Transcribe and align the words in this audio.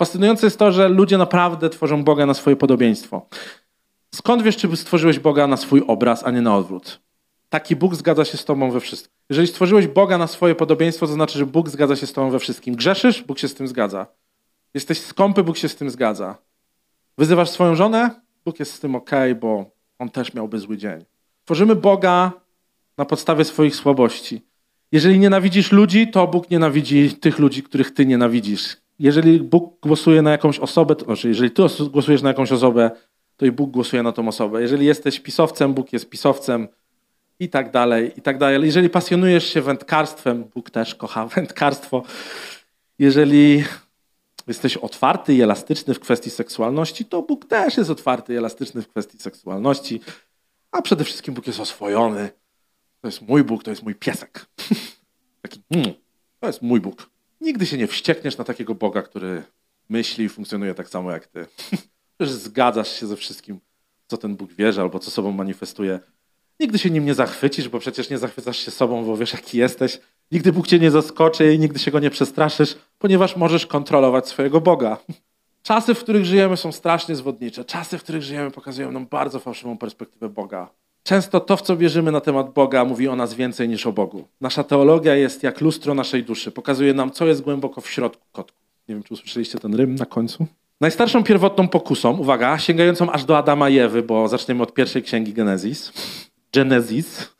Fascynujące 0.00 0.46
jest 0.46 0.58
to, 0.58 0.72
że 0.72 0.88
ludzie 0.88 1.18
naprawdę 1.18 1.70
tworzą 1.70 2.04
Boga 2.04 2.26
na 2.26 2.34
swoje 2.34 2.56
podobieństwo. 2.56 3.26
Skąd 4.14 4.42
wiesz, 4.42 4.56
czy 4.56 4.76
stworzyłeś 4.76 5.18
Boga 5.18 5.46
na 5.46 5.56
swój 5.56 5.82
obraz, 5.86 6.24
a 6.26 6.30
nie 6.30 6.42
na 6.42 6.56
odwrót? 6.56 7.00
Taki 7.48 7.76
Bóg 7.76 7.94
zgadza 7.94 8.24
się 8.24 8.38
z 8.38 8.44
tobą 8.44 8.70
we 8.70 8.80
wszystkim. 8.80 9.12
Jeżeli 9.30 9.48
stworzyłeś 9.48 9.86
Boga 9.86 10.18
na 10.18 10.26
swoje 10.26 10.54
podobieństwo, 10.54 11.06
to 11.06 11.12
znaczy, 11.12 11.38
że 11.38 11.46
Bóg 11.46 11.68
zgadza 11.68 11.96
się 11.96 12.06
z 12.06 12.12
tobą 12.12 12.30
we 12.30 12.38
wszystkim. 12.38 12.74
Grzeszysz? 12.74 13.22
Bóg 13.22 13.38
się 13.38 13.48
z 13.48 13.54
tym 13.54 13.68
zgadza. 13.68 14.06
Jesteś 14.74 15.00
skąpy? 15.00 15.42
Bóg 15.42 15.56
się 15.56 15.68
z 15.68 15.76
tym 15.76 15.90
zgadza. 15.90 16.36
Wyzywasz 17.18 17.50
swoją 17.50 17.74
żonę? 17.74 18.10
Bóg 18.44 18.60
jest 18.60 18.72
z 18.72 18.80
tym 18.80 18.94
ok, 18.94 19.10
bo 19.40 19.70
on 19.98 20.10
też 20.10 20.34
miałby 20.34 20.58
zły 20.58 20.76
dzień. 20.76 21.04
Tworzymy 21.44 21.76
Boga 21.76 22.32
na 22.98 23.04
podstawie 23.04 23.44
swoich 23.44 23.76
słabości. 23.76 24.42
Jeżeli 24.92 25.18
nienawidzisz 25.18 25.72
ludzi, 25.72 26.10
to 26.10 26.26
Bóg 26.26 26.50
nienawidzi 26.50 27.16
tych 27.16 27.38
ludzi, 27.38 27.62
których 27.62 27.94
ty 27.94 28.06
nienawidzisz. 28.06 28.76
Jeżeli 29.00 29.40
Bóg 29.40 29.80
głosuje 29.82 30.22
na 30.22 30.30
jakąś 30.30 30.58
osobę, 30.58 30.96
to 30.96 31.04
znaczy, 31.04 31.28
jeżeli 31.28 31.50
ty 31.50 31.62
głosujesz 31.90 32.22
na 32.22 32.28
jakąś 32.28 32.52
osobę, 32.52 32.90
to 33.36 33.46
i 33.46 33.52
Bóg 33.52 33.70
głosuje 33.70 34.02
na 34.02 34.12
tą 34.12 34.28
osobę. 34.28 34.62
Jeżeli 34.62 34.86
jesteś 34.86 35.20
pisowcem, 35.20 35.74
Bóg 35.74 35.92
jest 35.92 36.10
pisowcem 36.10 36.68
i 37.38 37.48
tak 37.48 37.70
dalej, 37.70 38.12
i 38.16 38.22
tak 38.22 38.38
dalej. 38.38 38.62
Jeżeli 38.62 38.90
pasjonujesz 38.90 39.52
się 39.52 39.62
wędkarstwem, 39.62 40.44
Bóg 40.44 40.70
też 40.70 40.94
kocha 40.94 41.26
wędkarstwo. 41.36 42.02
Jeżeli 42.98 43.64
jesteś 44.46 44.76
otwarty 44.76 45.34
i 45.34 45.42
elastyczny 45.42 45.94
w 45.94 46.00
kwestii 46.00 46.30
seksualności, 46.30 47.04
to 47.04 47.22
Bóg 47.22 47.44
też 47.44 47.76
jest 47.76 47.90
otwarty 47.90 48.34
i 48.34 48.36
elastyczny 48.36 48.82
w 48.82 48.88
kwestii 48.88 49.18
seksualności. 49.18 50.00
A 50.72 50.82
przede 50.82 51.04
wszystkim 51.04 51.34
Bóg 51.34 51.46
jest 51.46 51.60
oswojony. 51.60 52.30
To 53.00 53.08
jest 53.08 53.22
mój 53.22 53.44
Bóg, 53.44 53.64
to 53.64 53.70
jest 53.70 53.82
mój 53.82 53.94
piesek. 53.94 54.46
Taki, 55.42 55.60
mm, 55.70 55.94
to 56.40 56.46
jest 56.46 56.62
mój 56.62 56.80
Bóg. 56.80 57.09
Nigdy 57.40 57.66
się 57.66 57.76
nie 57.76 57.86
wściekniesz 57.86 58.38
na 58.38 58.44
takiego 58.44 58.74
Boga, 58.74 59.02
który 59.02 59.42
myśli 59.88 60.24
i 60.24 60.28
funkcjonuje 60.28 60.74
tak 60.74 60.88
samo 60.88 61.10
jak 61.10 61.26
ty. 61.26 61.46
Przecież 62.18 62.34
zgadzasz 62.34 63.00
się 63.00 63.06
ze 63.06 63.16
wszystkim, 63.16 63.60
co 64.06 64.16
ten 64.16 64.36
Bóg 64.36 64.52
wierzy 64.52 64.80
albo 64.80 64.98
co 64.98 65.10
sobą 65.10 65.32
manifestuje. 65.32 66.00
Nigdy 66.60 66.78
się 66.78 66.90
nim 66.90 67.04
nie 67.04 67.14
zachwycisz, 67.14 67.68
bo 67.68 67.78
przecież 67.78 68.10
nie 68.10 68.18
zachwycasz 68.18 68.58
się 68.58 68.70
sobą, 68.70 69.04
bo 69.04 69.16
wiesz, 69.16 69.32
jaki 69.32 69.58
jesteś. 69.58 70.00
Nigdy 70.32 70.52
Bóg 70.52 70.66
cię 70.66 70.78
nie 70.78 70.90
zaskoczy 70.90 71.54
i 71.54 71.58
nigdy 71.58 71.78
się 71.78 71.90
go 71.90 71.98
nie 71.98 72.10
przestraszysz, 72.10 72.76
ponieważ 72.98 73.36
możesz 73.36 73.66
kontrolować 73.66 74.28
swojego 74.28 74.60
Boga. 74.60 74.98
Czasy, 75.62 75.94
w 75.94 76.00
których 76.00 76.24
żyjemy, 76.24 76.56
są 76.56 76.72
strasznie 76.72 77.16
zwodnicze. 77.16 77.64
Czasy, 77.64 77.98
w 77.98 78.02
których 78.02 78.22
żyjemy, 78.22 78.50
pokazują 78.50 78.92
nam 78.92 79.06
bardzo 79.06 79.40
fałszywą 79.40 79.78
perspektywę 79.78 80.28
Boga. 80.28 80.70
Często 81.02 81.40
to, 81.40 81.56
w 81.56 81.62
co 81.62 81.76
wierzymy 81.76 82.12
na 82.12 82.20
temat 82.20 82.52
Boga, 82.52 82.84
mówi 82.84 83.08
o 83.08 83.16
nas 83.16 83.34
więcej 83.34 83.68
niż 83.68 83.86
o 83.86 83.92
Bogu. 83.92 84.24
Nasza 84.40 84.64
teologia 84.64 85.14
jest 85.14 85.42
jak 85.42 85.60
lustro 85.60 85.94
naszej 85.94 86.24
duszy. 86.24 86.50
Pokazuje 86.50 86.94
nam, 86.94 87.10
co 87.10 87.26
jest 87.26 87.42
głęboko 87.42 87.80
w 87.80 87.90
środku 87.90 88.26
kotku. 88.32 88.58
Nie 88.88 88.94
wiem, 88.94 89.04
czy 89.04 89.14
usłyszeliście 89.14 89.58
ten 89.58 89.74
rym 89.74 89.94
na 89.94 90.06
końcu. 90.06 90.46
Najstarszą 90.80 91.24
pierwotną 91.24 91.68
pokusą, 91.68 92.16
uwaga, 92.16 92.58
sięgającą 92.58 93.12
aż 93.12 93.24
do 93.24 93.38
Adama 93.38 93.68
i 93.68 93.78
Ewy, 93.78 94.02
bo 94.02 94.28
zaczniemy 94.28 94.62
od 94.62 94.74
pierwszej 94.74 95.02
księgi 95.02 95.32
Genezis. 95.32 95.92
Genesis, 96.52 97.32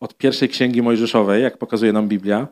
od 0.00 0.16
pierwszej 0.16 0.48
księgi 0.48 0.82
Mojżeszowej, 0.82 1.42
jak 1.42 1.58
pokazuje 1.58 1.92
nam 1.92 2.08
Biblia. 2.08 2.48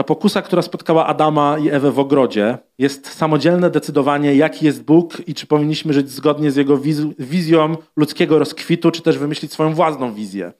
Ta 0.00 0.04
pokusa, 0.04 0.42
która 0.42 0.62
spotkała 0.62 1.06
Adama 1.06 1.58
i 1.58 1.68
Ewę 1.68 1.92
w 1.92 1.98
ogrodzie, 1.98 2.58
jest 2.78 3.12
samodzielne 3.12 3.70
decydowanie, 3.70 4.34
jaki 4.34 4.66
jest 4.66 4.82
Bóg 4.82 5.28
i 5.28 5.34
czy 5.34 5.46
powinniśmy 5.46 5.92
żyć 5.92 6.10
zgodnie 6.10 6.50
z 6.50 6.56
jego 6.56 6.78
wiz- 6.78 7.14
wizją 7.18 7.76
ludzkiego 7.96 8.38
rozkwitu, 8.38 8.90
czy 8.90 9.02
też 9.02 9.18
wymyślić 9.18 9.52
swoją 9.52 9.74
własną 9.74 10.14
wizję. 10.14 10.52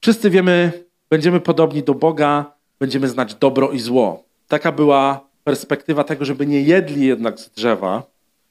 Wszyscy 0.00 0.30
wiemy, 0.30 0.72
będziemy 1.10 1.40
podobni 1.40 1.82
do 1.82 1.94
Boga, 1.94 2.52
będziemy 2.80 3.08
znać 3.08 3.34
dobro 3.34 3.70
i 3.70 3.78
zło. 3.78 4.24
Taka 4.48 4.72
była 4.72 5.20
perspektywa 5.44 6.04
tego, 6.04 6.24
żeby 6.24 6.46
nie 6.46 6.62
jedli 6.62 7.06
jednak 7.06 7.40
z 7.40 7.50
drzewa 7.50 8.02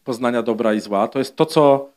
poznania 0.04 0.44
dobra 0.44 0.74
i 0.74 0.80
zła. 0.80 1.08
To 1.08 1.20
jest 1.20 1.36
to, 1.36 1.46
co 1.46 1.90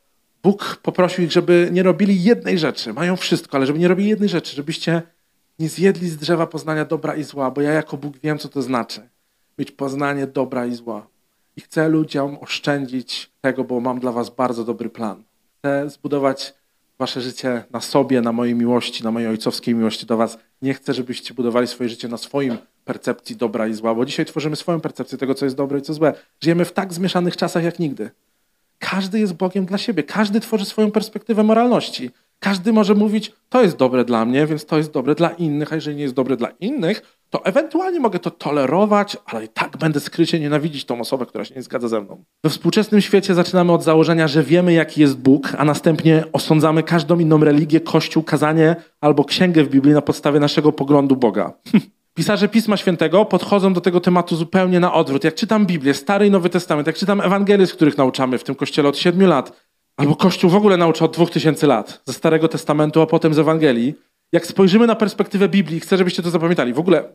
Bóg 0.43 0.79
poprosił 0.83 1.25
ich, 1.25 1.33
żeby 1.33 1.69
nie 1.73 1.83
robili 1.83 2.23
jednej 2.23 2.59
rzeczy. 2.59 2.93
Mają 2.93 3.17
wszystko, 3.17 3.57
ale 3.57 3.67
żeby 3.67 3.79
nie 3.79 3.89
robili 3.89 4.09
jednej 4.09 4.29
rzeczy, 4.29 4.57
żebyście 4.57 5.03
nie 5.59 5.69
zjedli 5.69 6.09
z 6.09 6.17
drzewa 6.17 6.47
poznania 6.47 6.85
dobra 6.85 7.15
i 7.15 7.25
zła, 7.25 7.51
bo 7.51 7.61
ja 7.61 7.73
jako 7.73 7.97
Bóg 7.97 8.19
wiem, 8.19 8.39
co 8.39 8.49
to 8.49 8.63
znaczy. 8.63 9.09
Mieć 9.59 9.71
poznanie 9.71 10.27
dobra 10.27 10.67
i 10.67 10.75
zła. 10.75 11.07
I 11.57 11.61
chcę 11.61 11.89
ludziom 11.89 12.39
oszczędzić 12.41 13.31
tego, 13.41 13.65
bo 13.65 13.81
mam 13.81 14.01
dla 14.01 14.13
was 14.13 14.31
bardzo 14.31 14.65
dobry 14.65 14.91
plan. 14.91 15.23
Chcę 15.59 15.91
zbudować 15.91 16.55
wasze 16.99 17.21
życie 17.21 17.65
na 17.71 17.81
sobie, 17.81 18.21
na 18.21 18.33
mojej 18.33 18.55
miłości, 18.55 19.05
na 19.05 19.11
mojej 19.11 19.29
ojcowskiej 19.29 19.75
miłości 19.75 20.07
do 20.07 20.17
was. 20.17 20.39
Nie 20.63 20.75
chcę, 20.75 20.95
żebyście 20.95 21.35
budowali 21.35 21.67
swoje 21.67 21.89
życie 21.89 22.09
na 22.09 22.17
swoim 22.17 22.59
percepcji 22.85 23.37
dobra 23.37 23.67
i 23.69 23.75
zła, 23.75 23.95
bo 23.95 24.05
dzisiaj 24.05 24.27
tworzymy 24.27 24.57
swoją 24.57 24.81
percepcję 24.81 25.19
tego, 25.19 25.35
co 25.35 25.45
jest 25.45 25.57
dobre 25.57 25.79
i 25.79 25.83
co 25.83 25.95
złe. 25.95 26.15
Żyjemy 26.41 26.65
w 26.65 26.73
tak 26.73 26.93
zmieszanych 26.93 27.37
czasach 27.37 27.65
jak 27.65 27.79
nigdy. 27.79 28.11
Każdy 28.79 29.19
jest 29.19 29.33
Bogiem 29.33 29.67
dla 29.67 29.79
siebie, 29.79 30.03
każdy 30.03 30.41
tworzy 30.41 30.65
swoją 30.65 30.91
perspektywę 30.91 31.43
moralności. 31.43 32.11
Każdy 32.47 32.73
może 32.73 32.95
mówić, 32.95 33.33
to 33.49 33.63
jest 33.63 33.77
dobre 33.77 34.05
dla 34.05 34.25
mnie, 34.25 34.47
więc 34.47 34.67
to 34.67 34.77
jest 34.77 34.93
dobre 34.93 35.15
dla 35.15 35.31
innych, 35.31 35.73
a 35.73 35.75
jeżeli 35.75 35.97
nie 35.97 36.03
jest 36.03 36.15
dobre 36.15 36.37
dla 36.37 36.49
innych, 36.61 37.19
to 37.31 37.45
ewentualnie 37.45 38.01
mogę 38.01 38.19
to 38.19 38.31
tolerować, 38.31 39.17
ale 39.27 39.45
i 39.45 39.49
tak 39.49 39.77
będę 39.77 40.01
skrycie 40.01 40.41
nienawidzić 40.41 40.85
tą 40.85 41.01
osobę, 41.01 41.27
która 41.27 41.45
się 41.45 41.55
nie 41.55 41.63
zgadza 41.63 41.89
ze 41.89 42.01
mną. 42.01 42.25
We 42.45 42.51
współczesnym 42.51 43.01
świecie 43.01 43.35
zaczynamy 43.35 43.73
od 43.73 43.83
założenia, 43.83 44.29
że 44.29 44.43
wiemy, 44.43 44.73
jaki 44.73 45.01
jest 45.01 45.19
Bóg, 45.19 45.53
a 45.59 45.65
następnie 45.65 46.25
osądzamy 46.33 46.83
każdą 46.83 47.19
inną 47.19 47.45
religię, 47.45 47.81
kościół, 47.81 48.23
kazanie 48.23 48.77
albo 49.01 49.25
księgę 49.25 49.65
w 49.65 49.69
Biblii 49.69 49.95
na 49.95 50.03
podstawie 50.03 50.41
naszego 50.41 50.73
poglądu 50.73 51.17
Boga. 51.17 51.53
Pisarze 52.17 52.49
Pisma 52.49 52.77
Świętego 52.77 53.25
podchodzą 53.25 53.73
do 53.73 53.81
tego 53.81 54.01
tematu 54.01 54.37
zupełnie 54.37 54.81
na 54.81 54.93
odwrót. 54.93 55.25
Jak 55.25 55.35
czytam 55.35 55.67
Biblię, 55.67 55.95
Stary 55.95 56.27
i 56.27 56.31
Nowy 56.31 56.51
Testament, 56.51 56.87
jak 56.87 56.97
czytam 56.97 57.21
Ewangelie, 57.21 57.67
z 57.67 57.75
których 57.75 57.99
nauczamy 57.99 58.39
w 58.39 58.45
tym 58.45 58.55
kościele 58.55 58.89
od 58.89 58.99
siedmiu 58.99 59.27
lat, 59.27 59.66
albo 59.97 60.17
Kościół 60.17 60.51
w 60.51 60.55
ogóle 60.55 60.77
naucza 60.77 61.05
od 61.05 61.13
dwóch 61.13 61.31
tysięcy 61.31 61.67
lat, 61.67 62.03
ze 62.05 62.13
Starego 62.13 62.49
Testamentu, 62.49 63.01
a 63.01 63.07
potem 63.07 63.35
z 63.35 63.39
Ewangelii, 63.39 63.95
jak 64.33 64.47
spojrzymy 64.47 64.87
na 64.87 64.95
perspektywę 64.95 65.49
Biblii, 65.49 65.81
chcę, 65.81 65.97
żebyście 65.97 66.23
to 66.23 66.31
zapamiętali. 66.31 66.73
W 66.73 66.79
ogóle 66.79 67.09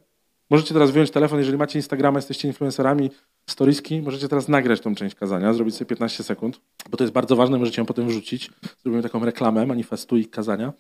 możecie 0.50 0.74
teraz 0.74 0.92
wyjąć 0.92 1.12
telefon, 1.12 1.40
jeżeli 1.40 1.58
macie 1.58 1.80
Instagrama, 1.80 2.18
jesteście 2.18 2.48
influencerami, 2.48 3.12
storiski, 3.50 4.02
możecie 4.02 4.28
teraz 4.28 4.48
nagrać 4.48 4.80
tą 4.82 4.96
część 4.96 5.16
kazania, 5.16 5.54
zrobić 5.54 5.76
sobie 5.76 5.86
15 5.86 6.24
sekund, 6.24 6.60
bo 6.90 6.98
to 6.98 7.04
jest 7.04 7.14
bardzo 7.14 7.36
ważne, 7.36 7.58
możecie 7.58 7.82
ją 7.82 7.86
potem 7.86 8.08
wrzucić. 8.08 8.50
Zrobimy 8.84 9.04
taką 9.04 9.26
reklamę 9.26 9.66
manifestu 9.66 10.18
i 10.18 10.26
kazania. 10.26 10.74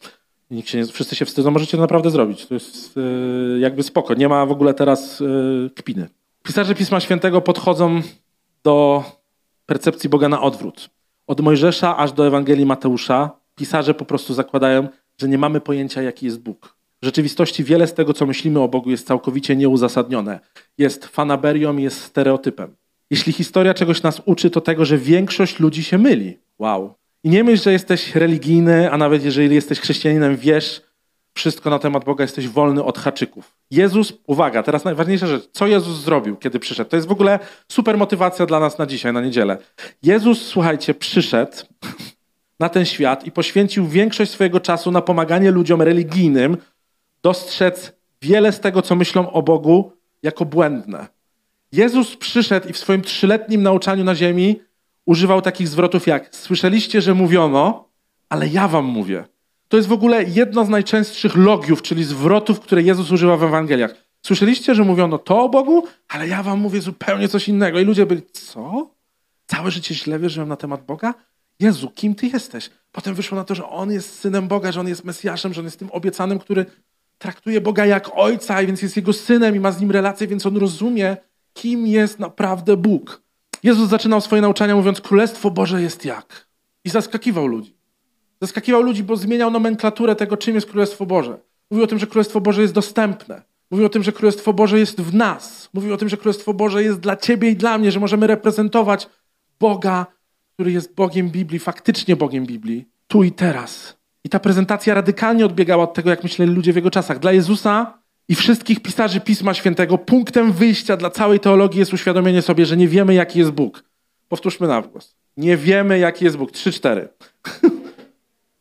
Nikt 0.51 0.69
się 0.69 0.77
nie, 0.77 0.85
wszyscy 0.85 1.15
się 1.15 1.25
wstydzą, 1.25 1.51
możecie 1.51 1.77
to 1.77 1.81
naprawdę 1.81 2.09
zrobić. 2.09 2.45
To 2.45 2.53
jest 2.53 2.95
yy, 2.95 3.59
jakby 3.59 3.83
spoko. 3.83 4.13
Nie 4.13 4.29
ma 4.29 4.45
w 4.45 4.51
ogóle 4.51 4.73
teraz 4.73 5.19
yy, 5.19 5.69
kpiny. 5.75 6.09
Pisarze 6.43 6.75
Pisma 6.75 6.99
Świętego 6.99 7.41
podchodzą 7.41 8.01
do 8.63 9.03
percepcji 9.65 10.09
Boga 10.09 10.29
na 10.29 10.41
odwrót. 10.41 10.89
Od 11.31 11.39
Mojżesza 11.39 11.97
aż 11.97 12.11
do 12.11 12.27
Ewangelii 12.27 12.65
Mateusza 12.65 13.31
pisarze 13.55 13.93
po 13.93 14.05
prostu 14.05 14.33
zakładają, 14.33 14.87
że 15.17 15.27
nie 15.27 15.37
mamy 15.37 15.61
pojęcia, 15.61 16.01
jaki 16.01 16.25
jest 16.25 16.39
Bóg. 16.39 16.75
W 17.01 17.05
rzeczywistości 17.05 17.63
wiele 17.63 17.87
z 17.87 17.93
tego, 17.93 18.13
co 18.13 18.25
myślimy 18.25 18.59
o 18.59 18.67
Bogu, 18.67 18.89
jest 18.89 19.07
całkowicie 19.07 19.55
nieuzasadnione. 19.55 20.39
Jest 20.77 21.05
fanaberią, 21.05 21.77
jest 21.77 22.01
stereotypem. 22.01 22.75
Jeśli 23.09 23.33
historia 23.33 23.73
czegoś 23.73 24.03
nas 24.03 24.21
uczy, 24.25 24.49
to 24.49 24.61
tego, 24.61 24.85
że 24.85 24.97
większość 24.97 25.59
ludzi 25.59 25.83
się 25.83 25.97
myli. 25.97 26.37
Wow. 26.59 26.93
I 27.23 27.29
nie 27.29 27.43
myśl, 27.43 27.63
że 27.63 27.71
jesteś 27.71 28.15
religijny, 28.15 28.91
a 28.91 28.97
nawet 28.97 29.25
jeżeli 29.25 29.55
jesteś 29.55 29.79
chrześcijaninem, 29.79 30.37
wiesz 30.37 30.81
wszystko 31.41 31.69
na 31.69 31.79
temat 31.79 32.05
Boga, 32.05 32.23
jesteś 32.23 32.47
wolny 32.47 32.83
od 32.83 32.97
haczyków. 32.97 33.55
Jezus, 33.71 34.13
uwaga, 34.27 34.63
teraz 34.63 34.85
najważniejsza 34.85 35.27
rzecz. 35.27 35.49
Co 35.51 35.67
Jezus 35.67 35.97
zrobił, 35.97 36.37
kiedy 36.37 36.59
przyszedł? 36.59 36.89
To 36.89 36.95
jest 36.95 37.07
w 37.07 37.11
ogóle 37.11 37.39
super 37.67 37.97
motywacja 37.97 38.45
dla 38.45 38.59
nas 38.59 38.77
na 38.77 38.85
dzisiaj, 38.85 39.13
na 39.13 39.21
niedzielę. 39.21 39.57
Jezus, 40.03 40.41
słuchajcie, 40.47 40.93
przyszedł 40.93 41.57
na 42.59 42.69
ten 42.69 42.85
świat 42.85 43.25
i 43.25 43.31
poświęcił 43.31 43.87
większość 43.87 44.31
swojego 44.31 44.59
czasu 44.59 44.91
na 44.91 45.01
pomaganie 45.01 45.51
ludziom 45.51 45.81
religijnym 45.81 46.57
dostrzec 47.23 47.93
wiele 48.21 48.51
z 48.51 48.59
tego, 48.59 48.81
co 48.81 48.95
myślą 48.95 49.31
o 49.31 49.41
Bogu, 49.41 49.91
jako 50.23 50.45
błędne. 50.45 51.07
Jezus 51.71 52.17
przyszedł 52.17 52.69
i 52.69 52.73
w 52.73 52.77
swoim 52.77 53.01
trzyletnim 53.01 53.63
nauczaniu 53.63 54.03
na 54.03 54.15
ziemi 54.15 54.61
używał 55.05 55.41
takich 55.41 55.67
zwrotów 55.67 56.07
jak 56.07 56.35
słyszeliście, 56.35 57.01
że 57.01 57.13
mówiono, 57.13 57.89
ale 58.29 58.47
ja 58.47 58.67
wam 58.67 58.85
mówię. 58.85 59.23
To 59.71 59.77
jest 59.77 59.89
w 59.89 59.93
ogóle 59.93 60.23
jedno 60.23 60.65
z 60.65 60.69
najczęstszych 60.69 61.35
logiów, 61.35 61.81
czyli 61.81 62.03
zwrotów, 62.03 62.59
które 62.59 62.81
Jezus 62.81 63.11
używa 63.11 63.37
w 63.37 63.43
Ewangeliach. 63.43 63.95
Słyszeliście, 64.25 64.75
że 64.75 64.83
mówiono 64.83 65.17
to 65.17 65.43
o 65.43 65.49
Bogu, 65.49 65.83
ale 66.09 66.27
ja 66.27 66.43
wam 66.43 66.59
mówię 66.59 66.81
zupełnie 66.81 67.27
coś 67.29 67.47
innego. 67.47 67.79
I 67.79 67.85
ludzie 67.85 68.05
byli, 68.05 68.21
co? 68.31 68.91
Całe 69.47 69.71
życie 69.71 69.95
źle 69.95 70.19
wierzyłem 70.19 70.49
na 70.49 70.55
temat 70.55 70.85
Boga? 70.85 71.13
Jezu, 71.59 71.91
kim 71.95 72.15
ty 72.15 72.27
jesteś? 72.27 72.69
Potem 72.91 73.15
wyszło 73.15 73.35
na 73.35 73.43
to, 73.43 73.55
że 73.55 73.69
on 73.69 73.91
jest 73.91 74.19
synem 74.19 74.47
Boga, 74.47 74.71
że 74.71 74.79
on 74.79 74.87
jest 74.87 75.03
Mesjaszem, 75.03 75.53
że 75.53 75.61
on 75.61 75.65
jest 75.65 75.79
tym 75.79 75.91
obiecanym, 75.91 76.39
który 76.39 76.65
traktuje 77.17 77.61
Boga 77.61 77.85
jak 77.85 78.09
ojca, 78.13 78.65
więc 78.65 78.81
jest 78.81 78.95
jego 78.95 79.13
synem 79.13 79.55
i 79.55 79.59
ma 79.59 79.71
z 79.71 79.81
nim 79.81 79.91
relację, 79.91 80.27
więc 80.27 80.45
on 80.45 80.57
rozumie, 80.57 81.17
kim 81.53 81.87
jest 81.87 82.19
naprawdę 82.19 82.77
Bóg. 82.77 83.21
Jezus 83.63 83.89
zaczynał 83.89 84.21
swoje 84.21 84.41
nauczania 84.41 84.75
mówiąc, 84.75 85.01
Królestwo 85.01 85.51
Boże 85.51 85.81
jest 85.81 86.05
jak? 86.05 86.47
I 86.85 86.89
zaskakiwał 86.89 87.47
ludzi. 87.47 87.80
Zaskakiwał 88.41 88.81
ludzi, 88.81 89.03
bo 89.03 89.15
zmieniał 89.15 89.51
nomenklaturę 89.51 90.15
tego, 90.15 90.37
czym 90.37 90.55
jest 90.55 90.67
Królestwo 90.67 91.05
Boże. 91.05 91.37
Mówił 91.71 91.83
o 91.83 91.87
tym, 91.87 91.99
że 91.99 92.07
Królestwo 92.07 92.41
Boże 92.41 92.61
jest 92.61 92.73
dostępne. 92.73 93.41
Mówił 93.71 93.85
o 93.85 93.89
tym, 93.89 94.03
że 94.03 94.11
Królestwo 94.11 94.53
Boże 94.53 94.79
jest 94.79 95.01
w 95.01 95.13
nas. 95.13 95.69
Mówił 95.73 95.93
o 95.93 95.97
tym, 95.97 96.09
że 96.09 96.17
Królestwo 96.17 96.53
Boże 96.53 96.83
jest 96.83 96.99
dla 96.99 97.15
ciebie 97.15 97.49
i 97.49 97.55
dla 97.55 97.77
mnie, 97.77 97.91
że 97.91 97.99
możemy 97.99 98.27
reprezentować 98.27 99.09
Boga, 99.59 100.05
który 100.53 100.71
jest 100.71 100.95
Bogiem 100.95 101.29
Biblii, 101.29 101.59
faktycznie 101.59 102.15
Bogiem 102.15 102.45
Biblii, 102.45 102.85
tu 103.07 103.23
i 103.23 103.31
teraz. 103.31 103.97
I 104.23 104.29
ta 104.29 104.39
prezentacja 104.39 104.93
radykalnie 104.93 105.45
odbiegała 105.45 105.83
od 105.83 105.93
tego, 105.93 106.09
jak 106.09 106.23
myśleli 106.23 106.53
ludzie 106.53 106.73
w 106.73 106.75
jego 106.75 106.91
czasach. 106.91 107.19
Dla 107.19 107.31
Jezusa 107.31 108.01
i 108.27 108.35
wszystkich 108.35 108.79
pisarzy 108.79 109.21
Pisma 109.21 109.53
Świętego 109.53 109.97
punktem 109.97 110.51
wyjścia 110.51 110.97
dla 110.97 111.09
całej 111.09 111.39
teologii 111.39 111.79
jest 111.79 111.93
uświadomienie 111.93 112.41
sobie, 112.41 112.65
że 112.65 112.77
nie 112.77 112.87
wiemy, 112.87 113.13
jaki 113.13 113.39
jest 113.39 113.51
Bóg. 113.51 113.83
Powtórzmy 114.29 114.67
na 114.67 114.81
głos. 114.81 115.15
Nie 115.37 115.57
wiemy, 115.57 115.99
jaki 115.99 116.25
jest 116.25 116.37
Bóg. 116.37 116.51
Trzy, 116.51 116.71
cztery. 116.71 117.09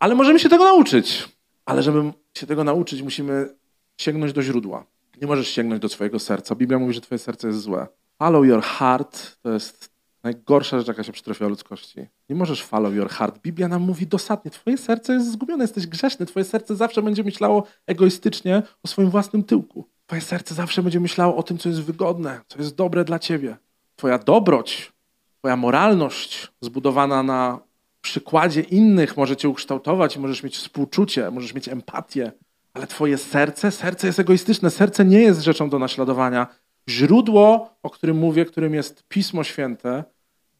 Ale 0.01 0.15
możemy 0.15 0.39
się 0.39 0.49
tego 0.49 0.65
nauczyć. 0.65 1.29
Ale 1.65 1.83
żeby 1.83 2.13
się 2.39 2.47
tego 2.47 2.65
nauczyć, 2.65 3.03
musimy 3.03 3.55
sięgnąć 3.97 4.33
do 4.33 4.43
źródła. 4.43 4.85
Nie 5.21 5.27
możesz 5.27 5.49
sięgnąć 5.49 5.83
do 5.83 5.89
swojego 5.89 6.19
serca. 6.19 6.55
Biblia 6.55 6.79
mówi, 6.79 6.95
że 6.95 7.01
twoje 7.01 7.19
serce 7.19 7.49
jest 7.49 7.61
złe. 7.61 7.87
Follow 8.19 8.47
your 8.47 8.63
heart 8.63 9.43
to 9.43 9.53
jest 9.53 9.91
najgorsza 10.23 10.79
rzecz, 10.79 10.89
jaka 10.89 11.05
się 11.05 11.13
przytrafiła 11.13 11.49
ludzkości. 11.51 12.07
Nie 12.29 12.37
możesz 12.37 12.63
follow 12.63 12.95
your 12.95 13.09
heart. 13.09 13.43
Biblia 13.43 13.69
nam 13.69 13.83
mówi 13.83 14.07
dosadnie, 14.07 14.51
twoje 14.51 14.79
serce 14.79 15.13
jest 15.13 15.33
zgubione, 15.33 15.65
jesteś 15.65 15.87
grzeszny. 15.87 16.27
Twoje 16.27 16.45
serce 16.45 16.77
zawsze 16.77 17.03
będzie 17.03 17.25
myślało 17.25 17.67
egoistycznie 17.87 18.63
o 18.83 18.89
swoim 18.89 19.11
własnym 19.11 19.43
tyłku. 19.43 19.89
Twoje 20.07 20.23
serce 20.23 20.55
zawsze 20.55 20.83
będzie 20.83 21.01
myślało 21.01 21.37
o 21.37 21.43
tym, 21.43 21.59
co 21.59 21.69
jest 21.69 21.83
wygodne, 21.83 22.41
co 22.49 22.59
jest 22.59 22.75
dobre 22.75 23.05
dla 23.05 23.19
ciebie. 23.19 23.57
Twoja 23.97 24.19
dobroć, 24.19 24.93
twoja 25.39 25.57
moralność 25.57 26.49
zbudowana 26.61 27.23
na 27.23 27.70
przykładzie 28.01 28.61
innych 28.61 29.17
może 29.17 29.37
cię 29.37 29.49
ukształtować, 29.49 30.17
możesz 30.17 30.43
mieć 30.43 30.57
współczucie, 30.57 31.31
możesz 31.31 31.55
mieć 31.55 31.69
empatię, 31.69 32.33
ale 32.75 32.87
twoje 32.87 33.19
serce, 33.19 33.71
serce 33.71 34.07
jest 34.07 34.19
egoistyczne, 34.19 34.71
serce 34.71 35.05
nie 35.05 35.21
jest 35.21 35.41
rzeczą 35.41 35.71
do 35.71 35.79
naśladowania. 35.79 36.47
Źródło, 36.89 37.75
o 37.83 37.91
którym 37.91 38.19
mówię, 38.19 38.45
którym 38.45 38.75
jest 38.75 39.05
Pismo 39.09 39.45
Święte, 39.45 40.05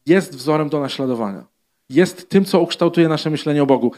jest 0.05 0.35
wzorem 0.35 0.69
do 0.69 0.79
naśladowania. 0.79 1.45
Jest 1.89 2.29
tym, 2.29 2.45
co 2.45 2.59
ukształtuje 2.59 3.07
nasze 3.07 3.29
myślenie 3.29 3.63
o 3.63 3.65
Bogu. 3.65 3.91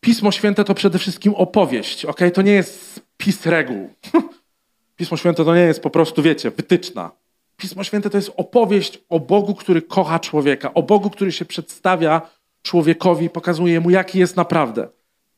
Pismo 0.00 0.32
Święte 0.32 0.64
to 0.64 0.74
przede 0.74 0.98
wszystkim 0.98 1.34
opowieść, 1.34 2.04
ok? 2.04 2.20
To 2.34 2.42
nie 2.42 2.52
jest 2.52 2.94
spis 2.94 3.46
reguł. 3.46 3.90
Pismo 4.96 5.16
Święte 5.16 5.44
to 5.44 5.54
nie 5.54 5.60
jest 5.60 5.82
po 5.82 5.90
prostu, 5.90 6.22
wiecie, 6.22 6.50
wytyczna. 6.50 7.10
Pismo 7.56 7.84
Święte 7.84 8.10
to 8.10 8.18
jest 8.18 8.32
opowieść 8.36 8.98
o 9.08 9.20
Bogu, 9.20 9.54
który 9.54 9.82
kocha 9.82 10.18
człowieka, 10.18 10.74
o 10.74 10.82
Bogu, 10.82 11.10
który 11.10 11.32
się 11.32 11.44
przedstawia 11.44 12.22
człowiekowi, 12.62 13.30
pokazuje 13.30 13.80
mu, 13.80 13.90
jaki 13.90 14.18
jest 14.18 14.36
naprawdę. 14.36 14.88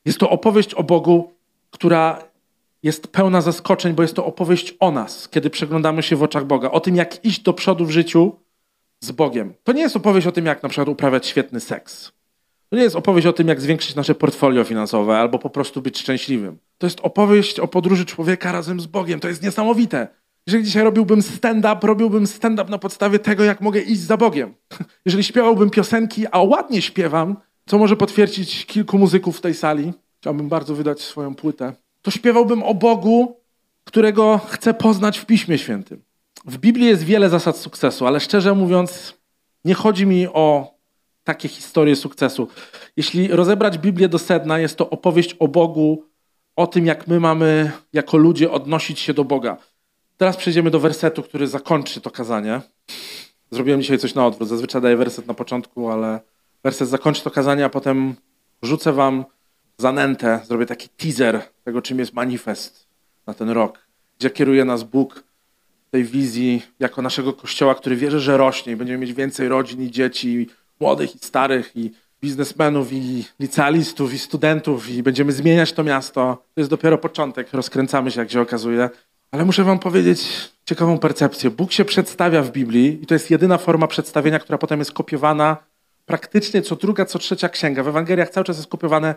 Jest 0.04 0.18
to 0.18 0.30
opowieść 0.30 0.74
o 0.74 0.82
Bogu, 0.82 1.32
która 1.70 2.18
jest 2.82 3.08
pełna 3.08 3.40
zaskoczeń, 3.40 3.92
bo 3.92 4.02
jest 4.02 4.16
to 4.16 4.26
opowieść 4.26 4.74
o 4.80 4.90
nas, 4.90 5.28
kiedy 5.28 5.50
przeglądamy 5.50 6.02
się 6.02 6.16
w 6.16 6.22
oczach 6.22 6.44
Boga, 6.44 6.70
o 6.70 6.80
tym, 6.80 6.96
jak 6.96 7.24
iść 7.24 7.40
do 7.40 7.52
przodu 7.52 7.86
w 7.86 7.90
życiu 7.90 8.32
z 9.00 9.12
Bogiem. 9.12 9.54
To 9.64 9.72
nie 9.72 9.82
jest 9.82 9.96
opowieść 9.96 10.26
o 10.26 10.32
tym, 10.32 10.46
jak 10.46 10.62
na 10.62 10.68
przykład 10.68 10.88
uprawiać 10.88 11.26
świetny 11.26 11.60
seks. 11.60 12.12
To 12.70 12.76
nie 12.76 12.82
jest 12.82 12.96
opowieść 12.96 13.26
o 13.26 13.32
tym, 13.32 13.48
jak 13.48 13.60
zwiększyć 13.60 13.94
nasze 13.94 14.14
portfolio 14.14 14.64
finansowe 14.64 15.18
albo 15.18 15.38
po 15.38 15.50
prostu 15.50 15.82
być 15.82 15.98
szczęśliwym. 15.98 16.58
To 16.78 16.86
jest 16.86 17.00
opowieść 17.00 17.60
o 17.60 17.68
podróży 17.68 18.04
człowieka 18.04 18.52
razem 18.52 18.80
z 18.80 18.86
Bogiem. 18.86 19.20
To 19.20 19.28
jest 19.28 19.42
niesamowite. 19.42 20.08
Jeżeli 20.46 20.64
dzisiaj 20.64 20.84
robiłbym 20.84 21.22
stand-up, 21.22 21.86
robiłbym 21.86 22.26
stand-up 22.26 22.70
na 22.70 22.78
podstawie 22.78 23.18
tego, 23.18 23.44
jak 23.44 23.60
mogę 23.60 23.80
iść 23.80 24.00
za 24.00 24.16
Bogiem. 24.16 24.54
Jeżeli 25.06 25.24
śpiewałbym 25.24 25.70
piosenki, 25.70 26.26
a 26.30 26.42
ładnie 26.42 26.82
śpiewam, 26.82 27.36
co 27.66 27.78
może 27.78 27.96
potwierdzić 27.96 28.66
kilku 28.66 28.98
muzyków 28.98 29.38
w 29.38 29.40
tej 29.40 29.54
sali, 29.54 29.92
chciałbym 30.20 30.48
bardzo 30.48 30.74
wydać 30.74 31.00
swoją 31.00 31.34
płytę, 31.34 31.72
to 32.02 32.10
śpiewałbym 32.10 32.62
o 32.62 32.74
Bogu, 32.74 33.40
którego 33.84 34.40
chcę 34.48 34.74
poznać 34.74 35.18
w 35.18 35.26
Piśmie 35.26 35.58
Świętym. 35.58 36.02
W 36.44 36.58
Biblii 36.58 36.86
jest 36.86 37.02
wiele 37.02 37.28
zasad 37.28 37.56
sukcesu, 37.56 38.06
ale 38.06 38.20
szczerze 38.20 38.54
mówiąc, 38.54 39.14
nie 39.64 39.74
chodzi 39.74 40.06
mi 40.06 40.26
o 40.28 40.74
takie 41.24 41.48
historie 41.48 41.96
sukcesu. 41.96 42.48
Jeśli 42.96 43.28
rozebrać 43.28 43.78
Biblię 43.78 44.08
do 44.08 44.18
sedna, 44.18 44.58
jest 44.58 44.76
to 44.76 44.90
opowieść 44.90 45.36
o 45.38 45.48
Bogu, 45.48 46.04
o 46.56 46.66
tym, 46.66 46.86
jak 46.86 47.06
my 47.06 47.20
mamy 47.20 47.72
jako 47.92 48.16
ludzie 48.16 48.50
odnosić 48.50 49.00
się 49.00 49.14
do 49.14 49.24
Boga. 49.24 49.56
Teraz 50.16 50.36
przejdziemy 50.36 50.70
do 50.70 50.80
wersetu, 50.80 51.22
który 51.22 51.46
zakończy 51.46 52.00
to 52.00 52.10
kazanie. 52.10 52.60
Zrobiłem 53.50 53.82
dzisiaj 53.82 53.98
coś 53.98 54.14
na 54.14 54.26
odwrót. 54.26 54.48
Zazwyczaj 54.48 54.82
daję 54.82 54.96
werset 54.96 55.26
na 55.26 55.34
początku, 55.34 55.90
ale 55.90 56.20
werset 56.62 56.88
zakończy 56.88 57.22
to 57.22 57.30
kazanie, 57.30 57.64
a 57.64 57.68
potem 57.68 58.14
rzucę 58.62 58.92
wam 58.92 59.24
zanętę, 59.78 60.40
zrobię 60.44 60.66
taki 60.66 60.88
teaser 60.88 61.42
tego, 61.64 61.82
czym 61.82 61.98
jest 61.98 62.12
manifest 62.12 62.86
na 63.26 63.34
ten 63.34 63.50
rok, 63.50 63.78
gdzie 64.18 64.30
kieruje 64.30 64.64
nas 64.64 64.82
Bóg 64.82 65.24
tej 65.90 66.04
wizji 66.04 66.62
jako 66.78 67.02
naszego 67.02 67.32
kościoła, 67.32 67.74
który 67.74 67.96
wierzy, 67.96 68.20
że 68.20 68.36
rośnie 68.36 68.72
i 68.72 68.76
będziemy 68.76 68.98
mieć 68.98 69.12
więcej 69.12 69.48
rodzin 69.48 69.82
i 69.82 69.90
dzieci, 69.90 70.48
młodych 70.80 71.14
i 71.14 71.18
starych, 71.18 71.76
i 71.76 71.90
biznesmenów, 72.20 72.92
i 72.92 73.24
licealistów, 73.40 74.14
i 74.14 74.18
studentów, 74.18 74.90
i 74.90 75.02
będziemy 75.02 75.32
zmieniać 75.32 75.72
to 75.72 75.84
miasto. 75.84 76.42
To 76.54 76.60
jest 76.60 76.70
dopiero 76.70 76.98
początek, 76.98 77.52
rozkręcamy 77.52 78.10
się, 78.10 78.20
jak 78.20 78.30
się 78.30 78.40
okazuje. 78.40 78.90
Ale 79.34 79.44
muszę 79.44 79.64
wam 79.64 79.78
powiedzieć 79.78 80.28
ciekawą 80.64 80.98
percepcję. 80.98 81.50
Bóg 81.50 81.72
się 81.72 81.84
przedstawia 81.84 82.42
w 82.42 82.50
Biblii 82.50 83.02
i 83.02 83.06
to 83.06 83.14
jest 83.14 83.30
jedyna 83.30 83.58
forma 83.58 83.86
przedstawienia, 83.86 84.38
która 84.38 84.58
potem 84.58 84.78
jest 84.78 84.92
kopiowana 84.92 85.56
praktycznie 86.06 86.62
co 86.62 86.76
druga, 86.76 87.04
co 87.04 87.18
trzecia 87.18 87.48
księga. 87.48 87.82
W 87.82 87.88
Ewangeliach 87.88 88.30
cały 88.30 88.44
czas 88.44 88.56
jest 88.56 88.68
kopiowane 88.68 89.14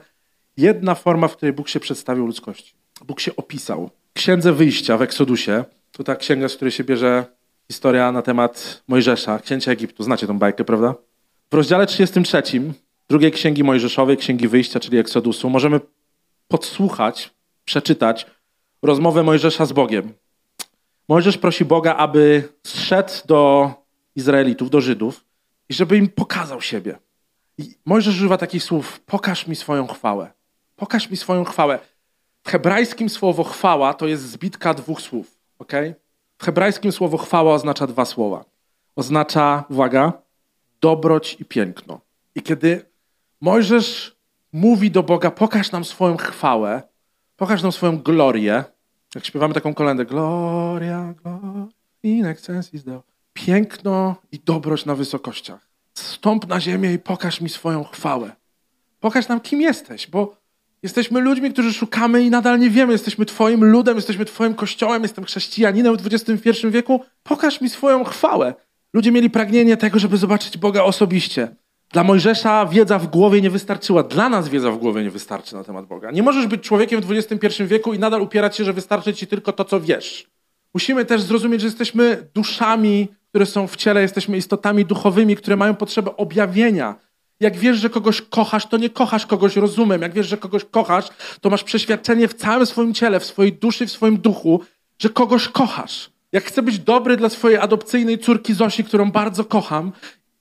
jedna 0.57 0.95
forma, 0.95 1.27
w 1.27 1.35
której 1.37 1.53
Bóg 1.53 1.69
się 1.69 1.79
przedstawił 1.79 2.25
ludzkości. 2.25 2.73
Bóg 3.05 3.19
się 3.19 3.35
opisał. 3.35 3.89
W 4.15 4.19
Księdze 4.19 4.53
Wyjścia 4.53 4.97
w 4.97 5.01
Eksodusie, 5.01 5.63
to 5.91 6.03
ta 6.03 6.15
księga, 6.15 6.49
z 6.49 6.55
której 6.55 6.71
się 6.71 6.83
bierze 6.83 7.25
historia 7.67 8.11
na 8.11 8.21
temat 8.21 8.83
Mojżesza, 8.87 9.39
księcia 9.39 9.71
Egiptu. 9.71 10.03
Znacie 10.03 10.27
tą 10.27 10.39
bajkę, 10.39 10.63
prawda? 10.63 10.95
W 11.51 11.53
rozdziale 11.53 11.85
33 11.85 12.43
drugiej 13.09 13.31
księgi 13.31 13.63
Mojżeszowej, 13.63 14.17
księgi 14.17 14.47
Wyjścia, 14.47 14.79
czyli 14.79 14.97
Eksodusu, 14.97 15.49
możemy 15.49 15.79
podsłuchać, 16.47 17.33
przeczytać 17.65 18.25
rozmowę 18.81 19.23
Mojżesza 19.23 19.65
z 19.65 19.73
Bogiem. 19.73 20.13
Mojżesz 21.09 21.37
prosi 21.37 21.65
Boga, 21.65 21.95
aby 21.95 22.49
zszedł 22.67 23.13
do 23.25 23.71
Izraelitów, 24.15 24.69
do 24.69 24.81
Żydów 24.81 25.25
i 25.69 25.73
żeby 25.73 25.97
im 25.97 26.07
pokazał 26.07 26.61
siebie. 26.61 26.99
I 27.57 27.75
Mojżesz 27.85 28.15
używa 28.15 28.37
takich 28.37 28.63
słów: 28.63 28.99
pokaż 28.99 29.47
mi 29.47 29.55
swoją 29.55 29.87
chwałę. 29.87 30.31
Pokaż 30.75 31.09
mi 31.09 31.17
swoją 31.17 31.43
chwałę. 31.43 31.79
W 32.43 32.49
hebrajskim 32.49 33.09
słowo 33.09 33.43
chwała 33.43 33.93
to 33.93 34.07
jest 34.07 34.23
zbitka 34.23 34.73
dwóch 34.73 35.01
słów. 35.01 35.37
Okay? 35.59 35.95
W 36.37 36.45
hebrajskim 36.45 36.91
słowo 36.91 37.17
chwała 37.17 37.53
oznacza 37.53 37.87
dwa 37.87 38.05
słowa. 38.05 38.45
Oznacza, 38.95 39.63
uwaga, 39.69 40.13
dobroć 40.81 41.37
i 41.39 41.45
piękno. 41.45 41.99
I 42.35 42.41
kiedy 42.41 42.85
Mojżesz 43.41 44.17
mówi 44.53 44.91
do 44.91 45.03
Boga, 45.03 45.31
pokaż 45.31 45.71
nam 45.71 45.85
swoją 45.85 46.17
chwałę, 46.17 46.81
pokaż 47.37 47.63
nam 47.63 47.71
swoją 47.71 47.97
glorię, 47.97 48.63
jak 49.15 49.25
śpiewamy 49.25 49.53
taką 49.53 49.73
kolendę, 49.73 50.05
gloria, 50.05 51.13
gloria, 51.23 51.67
in 52.03 52.25
excelsis 52.25 52.83
Deo. 52.83 53.03
Piękno 53.33 54.15
i 54.31 54.39
dobroć 54.39 54.85
na 54.85 54.95
wysokościach. 54.95 55.67
Stąp 55.93 56.47
na 56.47 56.59
ziemię 56.59 56.93
i 56.93 56.99
pokaż 56.99 57.41
mi 57.41 57.49
swoją 57.49 57.83
chwałę. 57.83 58.31
Pokaż 58.99 59.27
nam, 59.27 59.39
kim 59.39 59.61
jesteś, 59.61 60.07
bo 60.07 60.37
Jesteśmy 60.83 61.21
ludźmi, 61.21 61.51
którzy 61.53 61.73
szukamy 61.73 62.23
i 62.23 62.29
nadal 62.29 62.59
nie 62.59 62.69
wiemy. 62.69 62.91
Jesteśmy 62.91 63.25
Twoim 63.25 63.65
ludem, 63.65 63.95
jesteśmy 63.95 64.25
Twoim 64.25 64.53
kościołem, 64.53 65.03
jestem 65.03 65.25
chrześcijaninem 65.25 65.97
w 65.97 66.05
XXI 66.05 66.67
wieku. 66.69 67.03
Pokaż 67.23 67.61
mi 67.61 67.69
swoją 67.69 68.03
chwałę. 68.03 68.53
Ludzie 68.93 69.11
mieli 69.11 69.29
pragnienie 69.29 69.77
tego, 69.77 69.99
żeby 69.99 70.17
zobaczyć 70.17 70.57
Boga 70.57 70.83
osobiście. 70.83 71.55
Dla 71.91 72.03
Mojżesza 72.03 72.65
wiedza 72.65 72.99
w 72.99 73.07
głowie 73.07 73.41
nie 73.41 73.49
wystarczyła. 73.49 74.03
Dla 74.03 74.29
nas 74.29 74.49
wiedza 74.49 74.71
w 74.71 74.77
głowie 74.77 75.03
nie 75.03 75.11
wystarczy 75.11 75.55
na 75.55 75.63
temat 75.63 75.85
Boga. 75.85 76.11
Nie 76.11 76.23
możesz 76.23 76.47
być 76.47 76.61
człowiekiem 76.61 77.01
w 77.01 77.11
XXI 77.11 77.63
wieku 77.63 77.93
i 77.93 77.99
nadal 77.99 78.21
upierać 78.21 78.57
się, 78.57 78.63
że 78.63 78.73
wystarczy 78.73 79.13
ci 79.13 79.27
tylko 79.27 79.53
to, 79.53 79.65
co 79.65 79.81
wiesz. 79.81 80.27
Musimy 80.73 81.05
też 81.05 81.21
zrozumieć, 81.21 81.61
że 81.61 81.67
jesteśmy 81.67 82.29
duszami, 82.33 83.07
które 83.29 83.45
są 83.45 83.67
w 83.67 83.75
ciele, 83.75 84.01
jesteśmy 84.01 84.37
istotami 84.37 84.85
duchowymi, 84.85 85.35
które 85.35 85.57
mają 85.57 85.75
potrzebę 85.75 86.17
objawienia 86.17 86.95
jak 87.39 87.57
wiesz, 87.57 87.77
że 87.77 87.89
kogoś 87.89 88.21
kochasz, 88.21 88.65
to 88.65 88.77
nie 88.77 88.89
kochasz 88.89 89.25
kogoś 89.25 89.55
rozumem. 89.55 90.01
Jak 90.01 90.13
wiesz, 90.13 90.27
że 90.27 90.37
kogoś 90.37 90.65
kochasz, 90.65 91.05
to 91.41 91.49
masz 91.49 91.63
przeświadczenie 91.63 92.27
w 92.27 92.33
całym 92.33 92.65
swoim 92.65 92.93
ciele, 92.93 93.19
w 93.19 93.25
swojej 93.25 93.53
duszy, 93.53 93.87
w 93.87 93.91
swoim 93.91 94.17
duchu, 94.17 94.61
że 94.99 95.09
kogoś 95.09 95.47
kochasz. 95.47 96.09
Jak 96.31 96.43
chcę 96.43 96.61
być 96.61 96.79
dobry 96.79 97.17
dla 97.17 97.29
swojej 97.29 97.57
adopcyjnej 97.57 98.19
córki 98.19 98.53
Zosi, 98.53 98.83
którą 98.83 99.11
bardzo 99.11 99.43
kocham, 99.45 99.91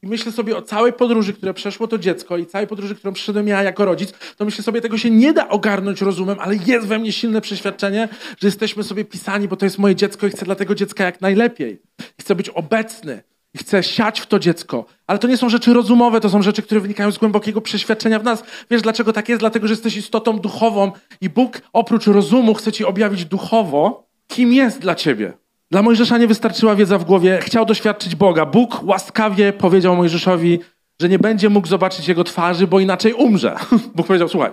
i 0.06 0.08
myślę 0.08 0.32
sobie 0.32 0.56
o 0.56 0.62
całej 0.62 0.92
podróży, 0.92 1.32
które 1.32 1.54
przeszło 1.54 1.88
to 1.88 1.98
dziecko 1.98 2.38
i 2.38 2.46
całej 2.46 2.66
podróży, 2.66 2.94
którą 2.94 3.12
przyszedłem 3.12 3.48
ja 3.48 3.62
jako 3.62 3.84
rodzic, 3.84 4.12
to 4.36 4.44
myślę 4.44 4.64
sobie, 4.64 4.80
tego 4.80 4.98
się 4.98 5.10
nie 5.10 5.32
da 5.32 5.48
ogarnąć 5.48 6.00
rozumem, 6.00 6.36
ale 6.40 6.56
jest 6.66 6.86
we 6.86 6.98
mnie 6.98 7.12
silne 7.12 7.40
przeświadczenie, 7.40 8.08
że 8.40 8.48
jesteśmy 8.48 8.82
sobie 8.82 9.04
pisani, 9.04 9.48
bo 9.48 9.56
to 9.56 9.66
jest 9.66 9.78
moje 9.78 9.94
dziecko 9.94 10.26
i 10.26 10.30
chcę 10.30 10.44
dla 10.44 10.54
tego 10.54 10.74
dziecka 10.74 11.04
jak 11.04 11.20
najlepiej. 11.20 11.80
Chcę 12.20 12.34
być 12.34 12.48
obecny 12.48 13.22
i 13.54 13.58
chcę 13.58 13.82
siać 13.82 14.20
w 14.20 14.26
to 14.26 14.38
dziecko. 14.38 14.84
Ale 15.06 15.18
to 15.18 15.28
nie 15.28 15.36
są 15.36 15.48
rzeczy 15.48 15.72
rozumowe, 15.72 16.20
to 16.20 16.30
są 16.30 16.42
rzeczy, 16.42 16.62
które 16.62 16.80
wynikają 16.80 17.10
z 17.10 17.18
głębokiego 17.18 17.60
przeświadczenia 17.60 18.18
w 18.18 18.24
nas. 18.24 18.44
Wiesz, 18.70 18.82
dlaczego 18.82 19.12
tak 19.12 19.28
jest? 19.28 19.40
Dlatego, 19.40 19.66
że 19.66 19.72
jesteś 19.72 19.96
istotą 19.96 20.38
duchową 20.38 20.92
i 21.20 21.30
Bóg 21.30 21.60
oprócz 21.72 22.06
rozumu 22.06 22.54
chce 22.54 22.72
ci 22.72 22.84
objawić 22.84 23.24
duchowo 23.24 24.06
kim 24.28 24.52
jest 24.52 24.78
dla 24.78 24.94
ciebie. 24.94 25.45
Dla 25.70 25.82
Mojżesza 25.82 26.18
nie 26.18 26.26
wystarczyła 26.26 26.74
wiedza 26.74 26.98
w 26.98 27.04
głowie, 27.04 27.38
chciał 27.42 27.66
doświadczyć 27.66 28.16
Boga. 28.16 28.46
Bóg 28.46 28.82
łaskawie 28.82 29.52
powiedział 29.52 29.96
Mojżeszowi, 29.96 30.60
że 31.00 31.08
nie 31.08 31.18
będzie 31.18 31.48
mógł 31.48 31.68
zobaczyć 31.68 32.08
jego 32.08 32.24
twarzy, 32.24 32.66
bo 32.66 32.80
inaczej 32.80 33.12
umrze. 33.12 33.56
Bóg 33.94 34.06
powiedział: 34.06 34.28
Słuchaj, 34.28 34.52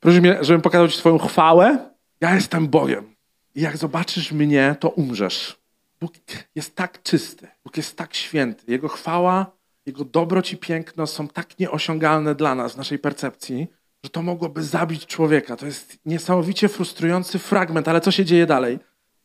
proszę 0.00 0.20
mnie, 0.20 0.38
żebym 0.40 0.62
pokazał 0.62 0.88
ci 0.88 0.98
swoją 0.98 1.18
chwałę. 1.18 1.78
Ja 2.20 2.34
jestem 2.34 2.68
Bogiem. 2.68 3.14
I 3.54 3.60
jak 3.60 3.76
zobaczysz 3.76 4.32
mnie, 4.32 4.76
to 4.80 4.88
umrzesz. 4.88 5.56
Bóg 6.00 6.12
jest 6.54 6.76
tak 6.76 7.02
czysty, 7.02 7.48
Bóg 7.64 7.76
jest 7.76 7.96
tak 7.96 8.14
święty. 8.14 8.64
Jego 8.68 8.88
chwała, 8.88 9.46
Jego 9.86 10.04
dobroć 10.04 10.52
i 10.52 10.56
piękno 10.56 11.06
są 11.06 11.28
tak 11.28 11.58
nieosiągalne 11.58 12.34
dla 12.34 12.54
nas 12.54 12.74
w 12.74 12.76
naszej 12.76 12.98
percepcji, 12.98 13.66
że 14.04 14.10
to 14.10 14.22
mogłoby 14.22 14.62
zabić 14.62 15.06
człowieka. 15.06 15.56
To 15.56 15.66
jest 15.66 15.98
niesamowicie 16.06 16.68
frustrujący 16.68 17.38
fragment, 17.38 17.88
ale 17.88 18.00
co 18.00 18.10
się 18.10 18.24
dzieje 18.24 18.46
dalej? 18.46 18.78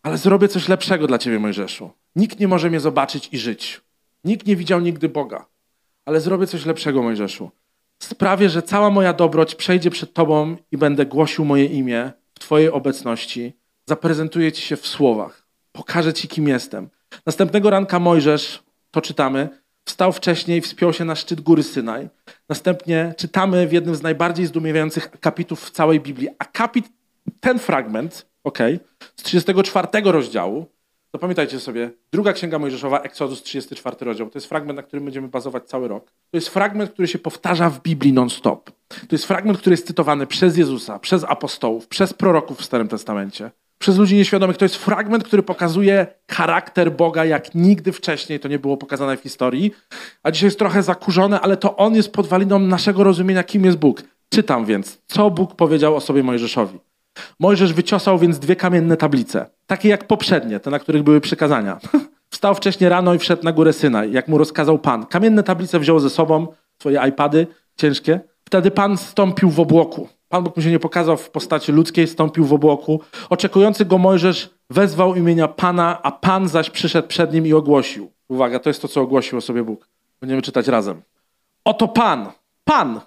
Ale 0.08 0.18
zrobię 0.18 0.48
coś 0.48 0.68
lepszego 0.68 1.08
dla 1.08 1.18
ciebie, 1.18 1.40
Mojżeszu. 1.40 1.92
Nikt 2.16 2.40
nie 2.40 2.48
może 2.48 2.70
mnie 2.70 2.80
zobaczyć 2.80 3.30
i 3.32 3.38
żyć. 3.38 3.82
Nikt 4.24 4.48
nie 4.48 4.56
widział 4.56 4.80
nigdy 4.80 5.10
Boga. 5.10 5.46
Ale 6.06 6.22
zrobię 6.22 6.48
coś 6.48 6.66
lepszego, 6.66 7.04
Mojżeszu. 7.04 7.52
Sprawię, 8.00 8.50
że 8.50 8.62
cała 8.62 8.90
moja 8.90 9.14
dobroć 9.14 9.56
przejdzie 9.56 9.90
przed 9.90 10.14
tobą 10.14 10.58
i 10.72 10.78
będę 10.78 11.06
głosił 11.06 11.46
moje 11.46 11.66
imię 11.66 12.12
w 12.34 12.40
twojej 12.40 12.70
obecności. 12.70 13.54
Zaprezentuję 13.86 14.52
ci 14.52 14.62
się 14.62 14.76
w 14.76 14.88
słowach. 14.88 15.48
Pokażę 15.72 16.14
ci, 16.14 16.28
kim 16.28 16.48
jestem. 16.48 16.90
Następnego 17.26 17.70
ranka 17.70 18.00
Mojżesz, 18.00 18.64
to 18.92 19.02
czytamy, 19.02 19.50
wstał 19.86 20.12
wcześniej, 20.14 20.62
wspiął 20.62 20.94
się 20.94 21.06
na 21.06 21.16
szczyt 21.16 21.42
góry 21.42 21.64
Synaj. 21.64 22.10
Następnie 22.50 23.14
czytamy 23.18 23.68
w 23.68 23.72
jednym 23.72 23.96
z 23.96 24.02
najbardziej 24.02 24.46
zdumiewających 24.46 25.12
kapitów 25.20 25.66
w 25.66 25.72
całej 25.72 26.00
Biblii. 26.00 26.30
A 26.40 26.46
kapit, 26.46 26.86
ten 27.40 27.60
fragment, 27.60 28.26
ok, 28.44 28.60
z 29.16 29.24
34 29.24 29.88
rozdziału, 30.12 30.66
Zapamiętajcie 31.14 31.60
sobie, 31.60 31.92
druga 32.12 32.34
księga 32.34 32.60
Mojżeszowa, 32.60 33.00
Exodus 33.00 33.44
34 33.44 33.96
rozdział. 34.02 34.30
To 34.30 34.38
jest 34.38 34.48
fragment, 34.48 34.78
na 34.78 34.84
którym 34.84 35.06
będziemy 35.06 35.28
bazować 35.28 35.64
cały 35.64 35.88
rok. 35.88 36.06
To 36.06 36.38
jest 36.38 36.50
fragment, 36.50 36.92
który 36.92 37.08
się 37.08 37.20
powtarza 37.20 37.70
w 37.70 37.82
Biblii 37.82 38.14
non-stop. 38.14 38.72
To 38.88 39.08
jest 39.12 39.26
fragment, 39.26 39.60
który 39.60 39.74
jest 39.74 39.88
cytowany 39.88 40.28
przez 40.28 40.58
Jezusa, 40.58 41.00
przez 41.00 41.24
apostołów, 41.24 41.88
przez 41.88 42.14
proroków 42.14 42.60
w 42.60 42.66
Starym 42.66 42.88
Testamencie, 42.88 43.52
przez 43.80 43.98
ludzi 43.98 44.16
nieświadomych. 44.16 44.58
To 44.58 44.66
jest 44.66 44.76
fragment, 44.76 45.24
który 45.24 45.44
pokazuje 45.44 46.08
charakter 46.32 46.92
Boga, 46.92 47.26
jak 47.26 47.56
nigdy 47.56 47.92
wcześniej 47.92 48.40
to 48.40 48.48
nie 48.48 48.60
było 48.60 48.78
pokazane 48.78 49.18
w 49.18 49.22
historii. 49.22 49.72
A 50.24 50.32
dzisiaj 50.32 50.48
jest 50.48 50.60
trochę 50.60 50.84
zakurzone, 50.84 51.42
ale 51.42 51.58
to 51.58 51.76
on 51.76 51.96
jest 51.96 52.12
podwaliną 52.12 52.60
naszego 52.60 53.04
rozumienia, 53.04 53.44
kim 53.44 53.66
jest 53.66 53.78
Bóg. 53.78 54.04
Czytam 54.30 54.66
więc, 54.66 55.02
co 55.08 55.30
Bóg 55.30 55.56
powiedział 55.56 55.96
o 55.96 56.02
sobie 56.02 56.24
Mojżeszowi. 56.24 56.80
Mojżesz 57.40 57.74
wyciosał 57.74 58.20
więc 58.20 58.40
dwie 58.40 58.56
kamienne 58.56 58.98
tablice, 58.98 59.46
takie 59.68 59.90
jak 59.90 60.08
poprzednie, 60.08 60.60
te, 60.60 60.70
na 60.70 60.80
których 60.80 61.04
były 61.04 61.22
przykazania. 61.22 61.80
Wstał 62.30 62.56
wcześniej 62.56 62.90
rano 62.90 63.14
i 63.14 63.20
wszedł 63.20 63.44
na 63.44 63.52
górę 63.52 63.74
Synaj, 63.74 64.12
jak 64.12 64.28
mu 64.28 64.38
rozkazał 64.38 64.80
Pan. 64.80 65.06
Kamienne 65.06 65.44
tablice 65.44 65.80
wziął 65.80 66.00
ze 66.00 66.10
sobą, 66.10 66.48
swoje 66.80 67.02
iPady 67.10 67.48
ciężkie. 67.78 68.20
Wtedy 68.46 68.72
Pan 68.72 68.98
stąpił 68.98 69.50
w 69.50 69.60
obłoku. 69.60 70.10
Pan 70.30 70.44
Bóg 70.44 70.58
mu 70.58 70.64
się 70.64 70.72
nie 70.72 70.80
pokazał 70.80 71.18
w 71.18 71.30
postaci 71.30 71.72
ludzkiej, 71.72 72.08
stąpił 72.08 72.46
w 72.46 72.54
obłoku. 72.54 73.02
Oczekujący 73.30 73.86
go 73.86 73.98
Mojżesz 73.98 74.50
wezwał 74.70 75.16
imienia 75.16 75.48
Pana, 75.48 76.00
a 76.04 76.12
Pan 76.12 76.48
zaś 76.48 76.70
przyszedł 76.70 77.08
przed 77.08 77.34
nim 77.34 77.48
i 77.48 77.54
ogłosił. 77.54 78.12
Uwaga, 78.28 78.60
to 78.60 78.70
jest 78.70 78.82
to, 78.82 78.88
co 78.88 79.02
ogłosił 79.02 79.38
o 79.38 79.42
sobie 79.42 79.64
Bóg. 79.64 79.90
Będziemy 80.22 80.42
czytać 80.42 80.68
razem. 80.68 81.02
Oto 81.66 81.88
Pan, 81.88 82.32
Pan, 82.64 83.02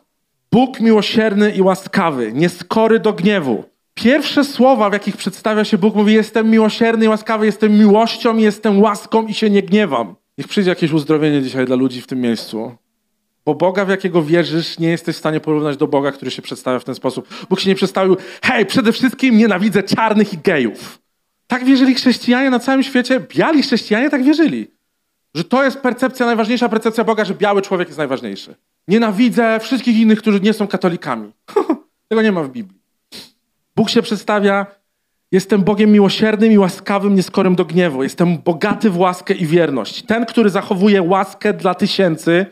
Bóg 0.52 0.80
miłosierny 0.80 1.50
i 1.50 1.62
łaskawy, 1.62 2.32
nieskory 2.32 3.00
do 3.00 3.12
gniewu, 3.12 3.64
Pierwsze 4.02 4.45
słowa, 4.45 4.90
w 4.90 4.92
jakich 4.92 5.16
przedstawia 5.16 5.64
się 5.64 5.78
Bóg, 5.78 5.95
mówi: 5.95 6.14
Jestem 6.14 6.50
miłosierny 6.50 7.04
i 7.04 7.09
łaskawy, 7.09 7.47
jestem 7.47 7.78
miłością, 7.78 8.37
jestem 8.37 8.83
łaską 8.83 9.26
i 9.26 9.35
się 9.35 9.50
nie 9.50 9.62
gniewam. 9.62 10.14
Niech 10.38 10.49
przyjdzie 10.49 10.71
jakieś 10.71 10.92
uzdrowienie 10.92 11.42
dzisiaj 11.42 11.66
dla 11.66 11.76
ludzi 11.76 12.02
w 12.02 12.07
tym 12.07 12.21
miejscu. 12.21 12.76
Bo 13.45 13.54
Boga, 13.54 13.85
w 13.85 13.88
jakiego 13.88 14.23
wierzysz, 14.23 14.78
nie 14.78 14.88
jesteś 14.88 15.16
w 15.16 15.19
stanie 15.19 15.40
porównać 15.40 15.76
do 15.76 15.87
Boga, 15.87 16.12
który 16.12 16.30
się 16.30 16.42
przedstawia 16.42 16.78
w 16.78 16.85
ten 16.85 16.95
sposób. 16.95 17.28
Bóg 17.49 17.61
się 17.61 17.69
nie 17.69 17.75
przedstawił, 17.75 18.16
hej, 18.42 18.66
przede 18.66 18.92
wszystkim 18.92 19.38
nienawidzę 19.38 19.83
czarnych 19.83 20.33
i 20.33 20.38
gejów. 20.38 20.99
Tak 21.47 21.64
wierzyli 21.64 21.95
chrześcijanie 21.95 22.50
na 22.50 22.59
całym 22.59 22.83
świecie, 22.83 23.21
biali 23.21 23.62
chrześcijanie 23.62 24.11
tak 24.11 24.23
wierzyli. 24.23 24.71
Że 25.35 25.45
to 25.45 25.64
jest 25.64 25.78
percepcja, 25.78 26.26
najważniejsza 26.26 26.69
percepcja 26.69 27.04
Boga, 27.04 27.25
że 27.25 27.35
biały 27.35 27.62
człowiek 27.62 27.88
jest 27.88 27.99
najważniejszy. 27.99 28.54
Nienawidzę 28.88 29.61
wszystkich 29.61 29.97
innych, 29.97 30.19
którzy 30.19 30.40
nie 30.40 30.52
są 30.52 30.66
katolikami. 30.66 31.33
Tego 32.09 32.23
nie 32.23 32.33
ma 32.33 32.42
w 32.42 32.49
Biblii. 32.49 32.79
Bóg 33.80 33.90
się 33.90 34.02
przedstawia, 34.02 34.66
jestem 35.32 35.62
Bogiem 35.62 35.92
miłosiernym 35.92 36.52
i 36.52 36.58
łaskawym, 36.58 37.14
nieskorym 37.14 37.54
do 37.54 37.64
gniewu. 37.64 38.02
Jestem 38.02 38.38
bogaty 38.38 38.90
w 38.90 38.99
łaskę 38.99 39.34
i 39.34 39.46
wierność. 39.46 40.02
Ten, 40.02 40.26
który 40.26 40.50
zachowuje 40.50 41.02
łaskę 41.02 41.52
dla 41.52 41.75
tysięcy, 41.75 42.46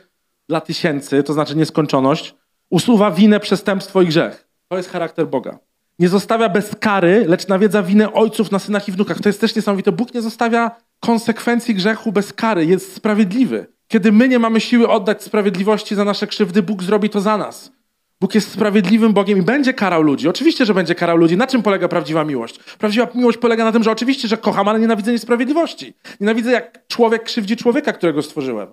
dla 0.49 0.61
tysięcy, 0.61 1.23
to 1.23 1.33
znaczy 1.33 1.57
nieskończoność, 1.57 2.35
usuwa 2.71 3.11
winę, 3.11 3.41
przestępstwo 3.41 4.03
i 4.03 4.07
grzech. 4.07 4.49
To 4.69 4.77
jest 4.77 4.91
charakter 4.91 5.27
Boga. 5.27 5.59
Nie 5.99 6.09
zostawia 6.09 6.49
bez 6.49 6.75
kary, 6.75 7.25
lecz 7.29 7.49
nawiedza 7.49 7.83
winę 7.83 8.13
ojców 8.13 8.51
na 8.51 8.59
synach 8.59 8.89
i 8.89 8.93
wnukach. 8.93 9.21
To 9.21 9.29
jest 9.29 9.41
też 9.41 9.57
niesamowite. 9.57 9.93
Bóg 9.93 10.15
nie 10.15 10.23
zostawia 10.23 10.71
konsekwencji 11.01 11.75
grzechu 11.75 12.13
bez 12.13 12.33
kary. 12.33 12.67
Jest 12.67 12.95
sprawiedliwy. 12.95 13.67
Kiedy 13.89 14.13
my 14.13 14.29
nie 14.29 14.39
mamy 14.39 14.61
siły 14.61 14.89
oddać 14.89 15.23
sprawiedliwości 15.23 15.95
za 15.95 16.05
nasze 16.05 16.27
krzywdy, 16.27 16.63
Bóg 16.63 16.83
zrobi 16.83 17.11
to 17.11 17.21
za 17.21 17.37
nas. 17.39 17.78
Bóg 18.21 18.35
jest 18.35 18.53
sprawiedliwym 18.53 19.13
Bogiem 19.13 19.39
i 19.39 19.43
będzie 19.43 19.75
karał 19.75 20.03
ludzi. 20.03 20.29
Oczywiście, 20.29 20.67
że 20.67 20.75
będzie 20.75 20.95
karał 20.95 21.17
ludzi. 21.17 21.37
Na 21.37 21.47
czym 21.47 21.63
polega 21.63 21.89
prawdziwa 21.89 22.25
miłość? 22.25 22.59
Prawdziwa 22.79 23.09
miłość 23.15 23.39
polega 23.39 23.65
na 23.65 23.73
tym, 23.73 23.83
że 23.83 23.91
oczywiście, 23.91 24.29
że 24.29 24.37
kocham, 24.37 24.69
ale 24.69 24.81
nienawidzę 24.81 25.13
niesprawiedliwości. 25.13 25.95
Nienawidzę, 26.21 26.53
jak 26.53 26.87
człowiek 26.87 27.23
krzywdzi 27.23 27.57
człowieka, 27.57 27.93
którego 27.93 28.23
stworzyłem. 28.23 28.69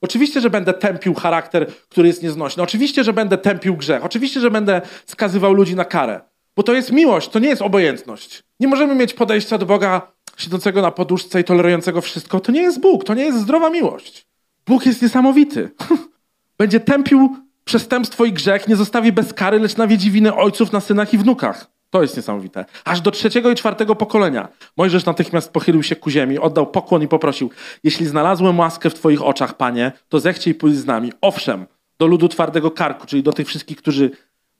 Oczywiście, 0.00 0.40
że 0.40 0.50
będę 0.50 0.72
tępił 0.72 1.14
charakter, 1.14 1.66
który 1.88 2.08
jest 2.08 2.22
nieznośny. 2.22 2.62
Oczywiście, 2.62 3.04
że 3.04 3.12
będę 3.12 3.38
tępił 3.38 3.76
grzech. 3.76 4.04
Oczywiście, 4.04 4.40
że 4.40 4.50
będę 4.50 4.82
skazywał 5.06 5.52
ludzi 5.52 5.76
na 5.76 5.84
karę. 5.84 6.20
Bo 6.56 6.62
to 6.62 6.72
jest 6.72 6.92
miłość, 6.92 7.28
to 7.28 7.38
nie 7.38 7.48
jest 7.48 7.62
obojętność. 7.62 8.42
Nie 8.60 8.68
możemy 8.68 8.94
mieć 8.94 9.14
podejścia 9.14 9.58
do 9.58 9.66
Boga 9.66 10.12
siedzącego 10.36 10.82
na 10.82 10.90
poduszce 10.90 11.40
i 11.40 11.44
tolerującego 11.44 12.00
wszystko. 12.00 12.40
To 12.40 12.52
nie 12.52 12.62
jest 12.62 12.80
Bóg, 12.80 13.04
to 13.04 13.14
nie 13.14 13.24
jest 13.24 13.38
zdrowa 13.38 13.70
miłość. 13.70 14.26
Bóg 14.66 14.86
jest 14.86 15.02
niesamowity. 15.02 15.70
będzie 16.58 16.80
tępił 16.80 17.36
przestępstwo 17.70 18.24
i 18.24 18.32
grzech 18.32 18.68
nie 18.68 18.76
zostawi 18.76 19.12
bez 19.12 19.34
kary, 19.34 19.58
lecz 19.58 19.76
nawiedzi 19.76 20.10
winy 20.10 20.34
ojców 20.34 20.72
na 20.72 20.80
synach 20.80 21.14
i 21.14 21.18
wnukach. 21.18 21.70
To 21.90 22.02
jest 22.02 22.16
niesamowite. 22.16 22.64
Aż 22.84 23.00
do 23.00 23.10
trzeciego 23.10 23.50
i 23.50 23.54
czwartego 23.54 23.96
pokolenia. 23.96 24.48
Mojżesz 24.76 25.04
natychmiast 25.04 25.52
pochylił 25.52 25.82
się 25.82 25.96
ku 25.96 26.10
ziemi, 26.10 26.38
oddał 26.38 26.66
pokłon 26.66 27.02
i 27.02 27.08
poprosił: 27.08 27.50
Jeśli 27.84 28.06
znalazłem 28.06 28.58
łaskę 28.58 28.90
w 28.90 28.94
Twoich 28.94 29.22
oczach, 29.22 29.56
panie, 29.56 29.92
to 30.08 30.20
zechciej 30.20 30.54
pójść 30.54 30.78
z 30.78 30.86
nami. 30.86 31.12
Owszem, 31.20 31.66
do 31.98 32.06
ludu 32.06 32.28
twardego 32.28 32.70
karku, 32.70 33.06
czyli 33.06 33.22
do 33.22 33.32
tych 33.32 33.46
wszystkich, 33.48 33.76
którzy 33.76 34.10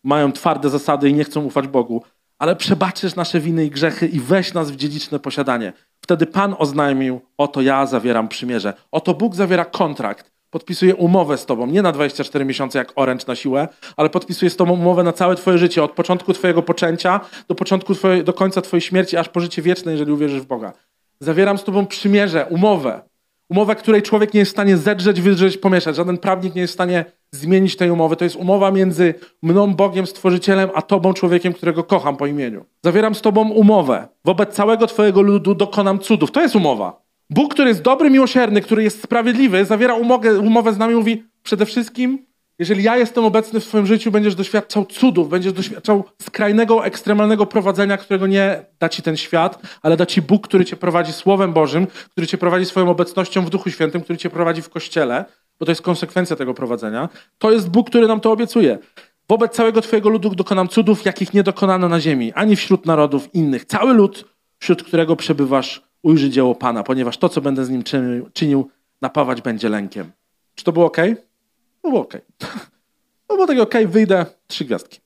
mają 0.04 0.32
twarde 0.32 0.70
zasady 0.70 1.08
i 1.08 1.14
nie 1.14 1.24
chcą 1.24 1.44
ufać 1.44 1.68
Bogu, 1.68 2.02
ale 2.38 2.56
przebaczysz 2.56 3.14
nasze 3.14 3.40
winy 3.40 3.64
i 3.64 3.70
grzechy 3.70 4.06
i 4.06 4.20
weź 4.20 4.54
nas 4.54 4.70
w 4.70 4.76
dziedziczne 4.76 5.18
posiadanie. 5.18 5.72
Wtedy 6.00 6.26
Pan 6.26 6.54
oznajmił: 6.58 7.20
Oto 7.38 7.60
ja 7.60 7.86
zawieram 7.86 8.28
przymierze. 8.28 8.74
Oto 8.90 9.14
Bóg 9.14 9.34
zawiera 9.34 9.64
kontrakt 9.64 10.39
podpisuje 10.50 10.94
umowę 10.94 11.38
z 11.38 11.46
tobą, 11.46 11.66
nie 11.66 11.82
na 11.82 11.92
24 11.92 12.44
miesiące 12.44 12.78
jak 12.78 12.92
oręcz 12.96 13.26
na 13.26 13.34
siłę, 13.34 13.68
ale 13.96 14.10
podpisuje 14.10 14.50
z 14.50 14.56
tobą 14.56 14.72
umowę 14.72 15.02
na 15.02 15.12
całe 15.12 15.34
twoje 15.34 15.58
życie, 15.58 15.82
od 15.82 15.92
początku 15.92 16.32
twojego 16.32 16.62
poczęcia 16.62 17.20
do, 17.48 17.54
początku 17.54 17.94
twoje, 17.94 18.22
do 18.22 18.32
końca 18.32 18.62
twojej 18.62 18.82
śmierci, 18.82 19.16
aż 19.16 19.28
po 19.28 19.40
życie 19.40 19.62
wieczne, 19.62 19.92
jeżeli 19.92 20.12
uwierzysz 20.12 20.40
w 20.40 20.46
Boga. 20.46 20.72
Zawieram 21.20 21.58
z 21.58 21.64
tobą 21.64 21.86
przymierze, 21.86 22.46
umowę. 22.50 23.00
Umowę, 23.50 23.76
której 23.76 24.02
człowiek 24.02 24.34
nie 24.34 24.40
jest 24.40 24.50
w 24.50 24.54
stanie 24.54 24.76
zedrzeć, 24.76 25.20
wydrzeć, 25.20 25.56
pomieszać. 25.56 25.96
Żaden 25.96 26.18
prawnik 26.18 26.54
nie 26.54 26.60
jest 26.60 26.72
w 26.72 26.74
stanie 26.74 27.04
zmienić 27.32 27.76
tej 27.76 27.90
umowy. 27.90 28.16
To 28.16 28.24
jest 28.24 28.36
umowa 28.36 28.70
między 28.70 29.14
mną, 29.42 29.74
Bogiem, 29.74 30.06
Stworzycielem, 30.06 30.70
a 30.74 30.82
tobą, 30.82 31.12
człowiekiem, 31.14 31.52
którego 31.52 31.84
kocham 31.84 32.16
po 32.16 32.26
imieniu. 32.26 32.64
Zawieram 32.84 33.14
z 33.14 33.20
tobą 33.20 33.50
umowę. 33.50 34.08
Wobec 34.24 34.54
całego 34.54 34.86
twojego 34.86 35.22
ludu 35.22 35.54
dokonam 35.54 35.98
cudów. 35.98 36.30
To 36.30 36.42
jest 36.42 36.56
umowa. 36.56 37.02
Bóg, 37.30 37.54
który 37.54 37.68
jest 37.68 37.82
dobry, 37.82 38.10
miłosierny, 38.10 38.60
który 38.60 38.82
jest 38.82 39.02
sprawiedliwy, 39.02 39.64
zawiera 39.64 39.94
umowę, 39.94 40.38
umowę 40.38 40.72
z 40.72 40.78
nami, 40.78 40.94
mówi 40.94 41.24
przede 41.42 41.66
wszystkim, 41.66 42.26
jeżeli 42.58 42.82
ja 42.82 42.96
jestem 42.96 43.24
obecny 43.24 43.60
w 43.60 43.66
Twoim 43.66 43.86
życiu, 43.86 44.10
będziesz 44.10 44.34
doświadczał 44.34 44.84
cudów, 44.84 45.28
będziesz 45.28 45.52
doświadczał 45.52 46.04
skrajnego, 46.22 46.86
ekstremalnego 46.86 47.46
prowadzenia, 47.46 47.96
którego 47.96 48.26
nie 48.26 48.64
da 48.78 48.88
Ci 48.88 49.02
ten 49.02 49.16
świat, 49.16 49.62
ale 49.82 49.96
da 49.96 50.06
Ci 50.06 50.22
Bóg, 50.22 50.48
który 50.48 50.64
Cię 50.64 50.76
prowadzi 50.76 51.12
Słowem 51.12 51.52
Bożym, 51.52 51.86
który 52.10 52.26
Cię 52.26 52.38
prowadzi 52.38 52.66
swoją 52.66 52.90
obecnością 52.90 53.44
w 53.44 53.50
Duchu 53.50 53.70
Świętym, 53.70 54.00
który 54.00 54.18
Cię 54.18 54.30
prowadzi 54.30 54.62
w 54.62 54.68
Kościele, 54.68 55.24
bo 55.60 55.66
to 55.66 55.72
jest 55.72 55.82
konsekwencja 55.82 56.36
tego 56.36 56.54
prowadzenia. 56.54 57.08
To 57.38 57.52
jest 57.52 57.70
Bóg, 57.70 57.90
który 57.90 58.06
nam 58.06 58.20
to 58.20 58.32
obiecuje. 58.32 58.78
Wobec 59.28 59.52
całego 59.52 59.80
Twojego 59.80 60.08
ludu 60.08 60.30
dokonam 60.30 60.68
cudów, 60.68 61.04
jakich 61.04 61.34
nie 61.34 61.42
dokonano 61.42 61.88
na 61.88 62.00
ziemi, 62.00 62.32
ani 62.32 62.56
wśród 62.56 62.86
narodów 62.86 63.34
innych. 63.34 63.64
Cały 63.64 63.94
lud, 63.94 64.24
wśród 64.58 64.82
którego 64.82 65.16
przebywasz, 65.16 65.89
ujrzy 66.02 66.30
dzieło 66.30 66.54
Pana, 66.54 66.82
ponieważ 66.82 67.18
to, 67.18 67.28
co 67.28 67.40
będę 67.40 67.64
z 67.64 67.70
nim 67.70 67.82
czynił, 68.32 68.70
napawać 69.02 69.42
będzie 69.42 69.68
lękiem. 69.68 70.12
Czy 70.54 70.64
to 70.64 70.72
było 70.72 70.86
ok? 70.86 70.96
No 71.84 71.90
było 71.90 72.02
ok. 72.02 72.14
No 73.28 73.36
było 73.36 73.46
takie 73.46 73.62
ok, 73.62 73.74
wyjdę, 73.86 74.26
trzy 74.46 74.64
gwiazdki. 74.64 75.00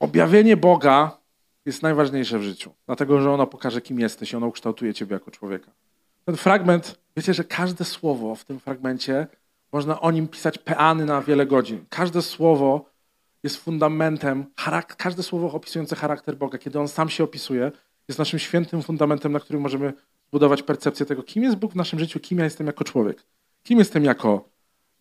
Objawienie 0.00 0.56
Boga 0.56 1.18
jest 1.66 1.82
najważniejsze 1.82 2.38
w 2.38 2.42
życiu, 2.42 2.70
dlatego 2.86 3.20
że 3.20 3.30
ono 3.30 3.46
pokaże, 3.46 3.80
kim 3.80 4.00
jesteś 4.00 4.32
i 4.32 4.36
ono 4.36 4.46
ukształtuje 4.46 4.94
ciebie 4.94 5.14
jako 5.14 5.30
człowieka. 5.30 5.70
Ten 6.24 6.36
fragment, 6.36 6.98
wiecie, 7.16 7.34
że 7.34 7.44
każde 7.44 7.84
słowo 7.84 8.34
w 8.34 8.44
tym 8.44 8.60
fragmencie, 8.60 9.26
można 9.72 10.00
o 10.00 10.10
nim 10.10 10.28
pisać 10.28 10.58
peany 10.58 11.04
na 11.04 11.22
wiele 11.22 11.46
godzin. 11.46 11.84
Każde 11.88 12.22
słowo 12.22 12.84
jest 13.42 13.56
fundamentem, 13.56 14.46
każde 14.96 15.22
słowo 15.22 15.52
opisujące 15.52 15.96
charakter 15.96 16.36
Boga, 16.36 16.58
kiedy 16.58 16.80
On 16.80 16.88
sam 16.88 17.08
się 17.08 17.24
opisuje, 17.24 17.72
jest 18.08 18.18
naszym 18.18 18.38
świętym 18.38 18.82
fundamentem, 18.82 19.32
na 19.32 19.40
którym 19.40 19.62
możemy 19.62 19.92
budować 20.32 20.62
percepcję 20.62 21.06
tego, 21.06 21.22
kim 21.22 21.42
jest 21.42 21.56
Bóg 21.56 21.72
w 21.72 21.76
naszym 21.76 21.98
życiu, 21.98 22.20
kim 22.20 22.38
ja 22.38 22.44
jestem 22.44 22.66
jako 22.66 22.84
człowiek. 22.84 23.26
Kim 23.62 23.78
jestem 23.78 24.04
jako 24.04 24.48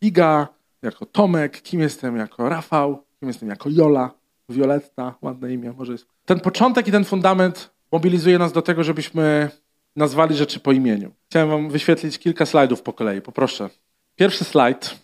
Iga, 0.01 0.47
jako 0.81 1.05
Tomek, 1.05 1.61
kim 1.61 1.79
jestem 1.79 2.17
jako 2.17 2.49
Rafał, 2.49 3.03
kim 3.19 3.27
jestem 3.27 3.49
jako 3.49 3.69
Jola, 3.69 4.11
Violetta, 4.49 5.15
ładne 5.21 5.53
imię, 5.53 5.73
może 5.77 5.91
jest. 5.91 6.07
Ten 6.25 6.39
początek 6.39 6.87
i 6.87 6.91
ten 6.91 7.05
fundament 7.05 7.71
mobilizuje 7.91 8.39
nas 8.39 8.51
do 8.51 8.61
tego, 8.61 8.83
żebyśmy 8.83 9.49
nazwali 9.95 10.35
rzeczy 10.35 10.59
po 10.59 10.71
imieniu. 10.71 11.11
Chciałem 11.29 11.49
wam 11.49 11.69
wyświetlić 11.69 12.19
kilka 12.19 12.45
slajdów 12.45 12.81
po 12.81 12.93
kolei, 12.93 13.21
poproszę. 13.21 13.69
Pierwszy 14.15 14.43
slajd. 14.43 14.95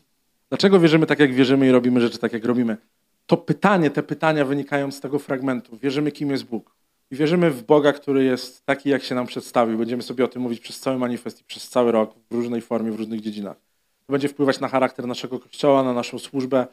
Dlaczego 0.50 0.80
wierzymy 0.80 1.06
tak, 1.06 1.20
jak 1.20 1.34
wierzymy 1.34 1.68
i 1.68 1.72
robimy 1.72 2.02
rzeczy 2.02 2.18
tak, 2.18 2.34
jak 2.34 2.46
robimy? 2.46 2.78
To 3.26 3.38
pytanie, 3.38 3.92
te 3.92 4.04
pytania 4.04 4.46
wynikają 4.46 4.92
z 4.92 5.00
tego 5.00 5.20
fragmentu. 5.20 5.78
Wierzymy, 5.78 6.12
kim 6.12 6.32
jest 6.32 6.44
Bóg. 6.44 6.75
I 7.12 7.16
wierzymy 7.16 7.52
w 7.52 7.64
Boga, 7.64 7.94
który 7.94 8.24
jest 8.24 8.66
taki, 8.66 8.90
jak 8.90 9.04
się 9.04 9.16
nam 9.16 9.28
przedstawił. 9.28 9.78
Będziemy 9.78 10.04
sobie 10.04 10.26
o 10.26 10.28
tym 10.28 10.42
mówić 10.42 10.60
przez 10.60 10.80
cały 10.80 10.98
manifest 10.98 11.42
i 11.42 11.44
przez 11.44 11.70
cały 11.70 11.92
rok 11.92 12.16
w 12.32 12.36
różnej 12.36 12.62
formie, 12.62 12.92
w 12.92 12.96
różnych 12.96 13.22
dziedzinach. 13.22 13.58
To 14.06 14.12
będzie 14.12 14.30
wpływać 14.30 14.60
na 14.60 14.68
charakter 14.68 15.08
naszego 15.08 15.40
kościoła, 15.40 15.84
na 15.84 15.94
naszą 15.94 16.20
służbę, 16.20 16.68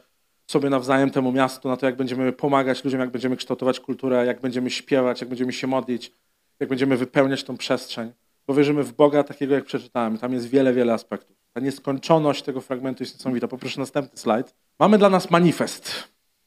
sobie 0.47 0.69
nawzajem 0.69 1.09
temu 1.09 1.31
miastu, 1.31 1.69
na 1.69 1.77
to, 1.77 1.85
jak 1.85 1.95
będziemy 1.95 2.31
pomagać 2.31 2.83
ludziom, 2.83 2.99
jak 2.99 3.09
będziemy 3.09 3.37
kształtować 3.37 3.79
kulturę, 3.79 4.25
jak 4.25 4.41
będziemy 4.41 4.69
śpiewać, 4.69 5.21
jak 5.21 5.29
będziemy 5.29 5.53
się 5.53 5.67
modlić, 5.67 6.13
jak 6.59 6.69
będziemy 6.69 6.97
wypełniać 6.97 7.43
tą 7.43 7.57
przestrzeń. 7.57 8.11
Bo 8.47 8.53
wierzymy 8.53 8.83
w 8.83 8.93
Boga 8.93 9.23
takiego, 9.23 9.55
jak 9.55 9.65
przeczytałem. 9.65 10.17
Tam 10.17 10.33
jest 10.33 10.49
wiele, 10.49 10.73
wiele 10.73 10.93
aspektów. 10.93 11.37
Ta 11.53 11.59
nieskończoność 11.59 12.43
tego 12.43 12.61
fragmentu 12.61 13.03
jest 13.03 13.15
niesamowita. 13.15 13.47
Poproszę 13.47 13.79
następny 13.79 14.17
slajd. 14.17 14.55
Mamy 14.79 14.97
dla 14.97 15.09
nas 15.09 15.31
manifest. 15.31 15.93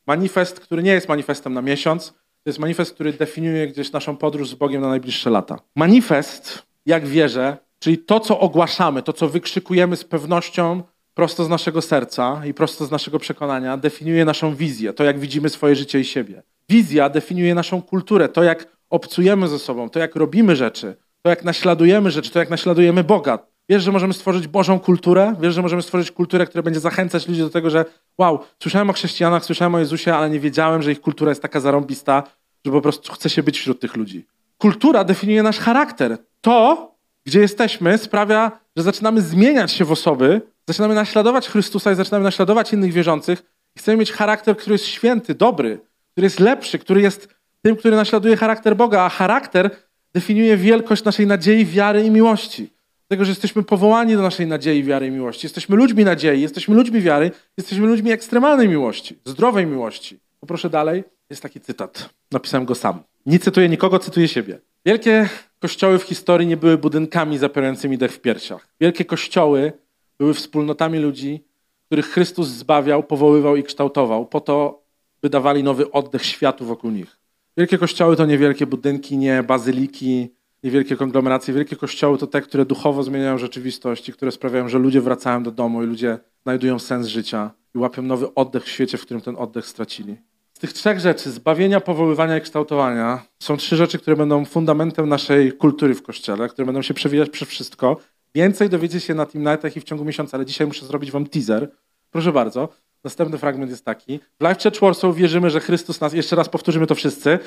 Manifest, 0.07 0.61
który 0.61 0.83
nie 0.83 0.93
jest 0.93 1.09
manifestem 1.09 1.55
na 1.55 1.62
miesiąc, 1.62 2.14
to 2.47 2.50
jest 2.50 2.59
manifest, 2.59 2.95
który 2.95 3.12
definiuje 3.12 3.67
gdzieś 3.67 3.93
naszą 3.93 4.17
podróż 4.17 4.50
z 4.50 4.55
Bogiem 4.55 4.83
na 4.83 4.88
najbliższe 4.88 5.31
lata. 5.31 5.59
Manifest, 5.76 6.62
jak 6.87 7.07
wierzę, 7.07 7.57
czyli 7.79 7.99
to, 7.99 8.21
co 8.21 8.41
ogłaszamy, 8.41 9.03
to, 9.03 9.12
co 9.12 9.29
wykrzykujemy 9.29 9.97
z 9.97 10.05
pewnością 10.05 10.83
prosto 11.15 11.45
z 11.45 11.49
naszego 11.49 11.83
serca 11.83 12.43
i 12.45 12.55
prosto 12.55 12.87
z 12.87 12.91
naszego 12.91 13.19
przekonania, 13.19 13.76
definiuje 13.76 14.25
naszą 14.25 14.55
wizję, 14.55 14.93
to, 14.93 15.05
jak 15.05 15.19
widzimy 15.19 15.49
swoje 15.49 15.76
życie 15.76 16.00
i 16.00 16.05
siebie. 16.05 16.43
Wizja 16.69 17.09
definiuje 17.09 17.55
naszą 17.55 17.83
kulturę, 17.83 18.29
to, 18.29 18.43
jak 18.43 18.67
obcujemy 18.91 19.49
ze 19.49 19.59
sobą, 19.59 19.91
to, 19.91 19.99
jak 19.99 20.17
robimy 20.17 20.57
rzeczy, 20.57 20.97
to, 21.23 21.31
jak 21.31 21.45
naśladujemy 21.45 22.11
rzeczy, 22.11 22.31
to, 22.31 22.38
jak 22.38 22.50
naśladujemy 22.50 23.05
Boga. 23.05 23.38
Wiesz, 23.68 23.82
że 23.82 23.92
możemy 23.92 24.12
stworzyć 24.12 24.49
Bożą 24.49 24.80
kulturę? 24.80 25.35
Wiesz, 25.40 25.54
że 25.54 25.62
możemy 25.62 25.82
stworzyć 25.82 26.11
kulturę, 26.11 26.46
która 26.46 26.62
będzie 26.62 26.80
zachęcać 26.80 27.28
ludzi 27.28 27.40
do 27.40 27.50
tego, 27.50 27.70
że 27.70 27.85
wow, 28.18 28.38
słyszałem 28.62 28.90
o 28.90 28.92
chrześcijanach, 28.92 29.44
słyszałem 29.44 29.75
o 29.75 29.78
Jezusie, 29.78 30.14
ale 30.14 30.30
nie 30.30 30.40
wiedziałem, 30.40 30.82
że 30.82 30.92
ich 30.92 31.00
kultura 31.00 31.30
jest 31.30 31.42
taka 31.42 31.61
zarąbista, 31.61 32.23
że 32.64 32.73
po 32.73 32.80
prostu 32.80 33.12
chce 33.12 33.30
się 33.30 33.42
być 33.42 33.58
wśród 33.58 33.80
tych 33.80 33.96
ludzi. 33.96 34.26
Kultura 34.58 35.04
definiuje 35.04 35.42
nasz 35.42 35.58
charakter. 35.58 36.18
To, 36.40 36.90
gdzie 37.25 37.40
jesteśmy, 37.40 37.99
sprawia, 37.99 38.52
że 38.76 38.82
zaczynamy 38.82 39.20
zmieniać 39.20 39.73
się 39.73 39.85
w 39.85 39.92
osoby, 39.92 40.40
zaczynamy 40.68 40.94
naśladować 40.94 41.49
Chrystusa 41.49 41.92
i 41.92 41.94
zaczynamy 41.94 42.25
naśladować 42.25 42.73
innych 42.73 42.92
wierzących 42.92 43.42
i 43.76 43.78
chcemy 43.78 43.96
mieć 43.96 44.12
charakter, 44.12 44.56
który 44.56 44.75
jest 44.75 44.87
święty, 44.87 45.35
dobry, 45.35 45.80
który 46.12 46.25
jest 46.26 46.40
lepszy, 46.40 46.78
który 46.78 47.00
jest 47.00 47.28
tym, 47.62 47.76
który 47.76 47.96
naśladuje 47.96 48.37
charakter 48.37 48.76
Boga, 48.76 49.02
a 49.02 49.08
charakter 49.08 49.70
definiuje 50.14 50.56
wielkość 50.56 51.04
naszej 51.04 51.26
nadziei, 51.26 51.66
wiary 51.66 52.04
i 52.04 52.11
miłości. 52.11 52.75
Dlatego, 53.08 53.25
że 53.25 53.30
jesteśmy 53.30 53.62
powołani 53.62 54.14
do 54.14 54.22
naszej 54.22 54.46
nadziei, 54.46 54.84
wiary 54.84 55.06
i 55.06 55.10
miłości. 55.10 55.46
Jesteśmy 55.46 55.76
ludźmi 55.76 56.04
nadziei, 56.04 56.42
jesteśmy 56.42 56.75
ludźmi 56.75 57.00
wiary, 57.00 57.30
jesteśmy 57.56 57.86
ludźmi 57.86 58.10
ekstremalnej 58.10 58.68
miłości, 58.68 59.18
zdrowej 59.25 59.66
miłości. 59.66 60.18
Poproszę 60.40 60.70
dalej. 60.70 61.04
Jest 61.30 61.42
taki 61.42 61.60
cytat. 61.60 62.10
Napisałem 62.32 62.66
go 62.66 62.75
sam. 62.75 63.02
Nie 63.26 63.38
cytuję 63.38 63.69
nikogo, 63.69 63.99
cytuję 63.99 64.28
siebie. 64.28 64.58
Wielkie 64.86 65.28
kościoły 65.58 65.99
w 65.99 66.02
historii 66.02 66.47
nie 66.47 66.56
były 66.56 66.78
budynkami 66.78 67.38
zapierającymi 67.38 67.99
dech 67.99 68.12
w 68.12 68.21
piersiach. 68.21 68.69
Wielkie 68.80 69.04
kościoły 69.04 69.73
były 70.19 70.34
wspólnotami 70.34 70.99
ludzi, 70.99 71.45
których 71.86 72.06
Chrystus 72.06 72.49
zbawiał, 72.49 73.02
powoływał 73.02 73.56
i 73.56 73.62
kształtował, 73.62 74.26
po 74.26 74.40
to, 74.40 74.82
by 75.23 75.30
dawali 75.30 75.62
nowy 75.62 75.90
oddech 75.90 76.25
światu 76.25 76.64
wokół 76.64 76.90
nich. 76.90 77.16
Wielkie 77.56 77.78
kościoły 77.78 78.16
to 78.16 78.26
nie 78.26 78.38
wielkie 78.38 78.66
budynki, 78.66 79.19
nie 79.19 79.42
bazyliki, 79.42 80.30
nie 80.62 80.71
wielkie 80.71 80.97
konglomeracje. 80.97 81.54
Wielkie 81.54 81.76
kościoły 81.76 82.19
to 82.19 82.26
te, 82.26 82.40
które 82.40 82.64
duchowo 82.64 83.02
zmieniają 83.02 83.38
rzeczywistość 83.38 84.08
i 84.08 84.12
które 84.12 84.32
sprawiają, 84.32 84.69
że 84.69 84.78
ludzie 84.78 85.00
wracają 85.00 85.42
do 85.42 85.50
domu 85.50 85.82
i 85.82 85.86
ludzie 85.86 86.19
znajdują 86.42 86.78
sens 86.78 87.06
życia 87.06 87.50
i 87.75 87.78
łapią 87.78 88.02
nowy 88.02 88.34
oddech 88.34 88.64
w 88.64 88.69
świecie, 88.69 88.99
w 88.99 89.02
którym 89.02 89.21
ten 89.21 89.36
oddech 89.36 89.66
stracili. 89.66 90.16
Z 90.54 90.58
tych 90.58 90.73
trzech 90.73 91.00
rzeczy, 91.00 91.30
zbawienia, 91.30 91.80
powoływania 91.80 92.38
i 92.38 92.40
kształtowania, 92.40 93.23
są 93.42 93.56
trzy 93.56 93.76
rzeczy, 93.76 93.99
które 93.99 94.16
będą 94.16 94.45
fundamentem 94.45 95.08
naszej 95.08 95.52
kultury 95.52 95.95
w 95.95 96.02
Kościele, 96.02 96.49
które 96.49 96.66
będą 96.66 96.82
się 96.82 96.95
przewijać 96.95 97.30
przez 97.30 97.49
wszystko. 97.49 97.97
Więcej 98.34 98.69
dowiecie 98.69 99.00
się 99.00 99.14
na 99.14 99.26
Team 99.26 99.45
Nightach 99.45 99.76
i 99.76 99.80
w 99.80 99.84
ciągu 99.84 100.04
miesiąca, 100.04 100.36
ale 100.36 100.47
dzisiaj 100.47 100.66
muszę 100.66 100.86
zrobić 100.86 101.10
wam 101.10 101.26
teaser. 101.26 101.71
Proszę 102.10 102.32
bardzo. 102.32 102.69
Następny 103.04 103.38
fragment 103.38 103.71
jest 103.71 103.84
taki. 103.84 104.21
W 104.40 104.49
Life 104.49 104.60
Church 104.62 104.80
Warsaw 104.80 105.16
wierzymy, 105.16 105.50
że 105.50 105.60
Chrystus 105.60 106.00
nas... 106.00 106.12
Jeszcze 106.12 106.36
raz 106.36 106.49
powtórzymy 106.49 106.86
to 106.86 106.95
wszyscy. 106.95 107.38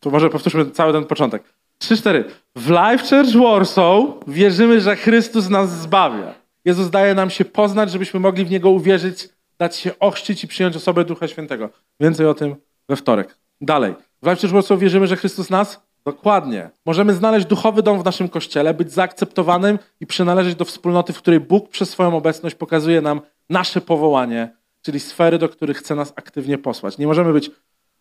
To 0.00 0.10
może 0.10 0.30
powtórzmy 0.30 0.70
cały 0.70 0.92
ten 0.92 1.04
początek. 1.04 1.42
Trzy, 1.78 1.96
cztery. 1.96 2.24
W 2.56 2.70
Life 2.70 2.98
Church 3.08 3.36
Warsaw 3.36 4.04
wierzymy, 4.26 4.80
że 4.80 4.96
Chrystus 4.96 5.48
nas 5.48 5.80
zbawia. 5.80 6.34
Jezus 6.64 6.90
daje 6.90 7.14
nam 7.14 7.30
się 7.30 7.44
poznać, 7.44 7.90
żebyśmy 7.90 8.20
mogli 8.20 8.44
w 8.44 8.50
Niego 8.50 8.70
uwierzyć 8.70 9.28
dać 9.58 9.76
się 9.76 9.98
ochrzcić 9.98 10.44
i 10.44 10.48
przyjąć 10.48 10.76
osobę 10.76 11.04
Ducha 11.04 11.28
Świętego. 11.28 11.70
Więcej 12.00 12.26
o 12.26 12.34
tym 12.34 12.56
we 12.88 12.96
wtorek. 12.96 13.38
Dalej. 13.60 13.94
W 14.22 14.26
Life 14.26 14.48
Church 14.48 14.78
wierzymy, 14.78 15.06
że 15.06 15.16
Chrystus 15.16 15.50
nas? 15.50 15.80
Dokładnie. 16.04 16.70
Możemy 16.86 17.14
znaleźć 17.14 17.46
duchowy 17.46 17.82
dom 17.82 18.02
w 18.02 18.04
naszym 18.04 18.28
kościele, 18.28 18.74
być 18.74 18.92
zaakceptowanym 18.92 19.78
i 20.00 20.06
przynależeć 20.06 20.54
do 20.54 20.64
wspólnoty, 20.64 21.12
w 21.12 21.18
której 21.18 21.40
Bóg 21.40 21.68
przez 21.68 21.90
swoją 21.90 22.16
obecność 22.16 22.54
pokazuje 22.54 23.00
nam 23.00 23.20
nasze 23.50 23.80
powołanie, 23.80 24.56
czyli 24.82 25.00
sfery, 25.00 25.38
do 25.38 25.48
których 25.48 25.76
chce 25.76 25.94
nas 25.94 26.12
aktywnie 26.16 26.58
posłać. 26.58 26.98
Nie 26.98 27.06
możemy 27.06 27.32
być 27.32 27.50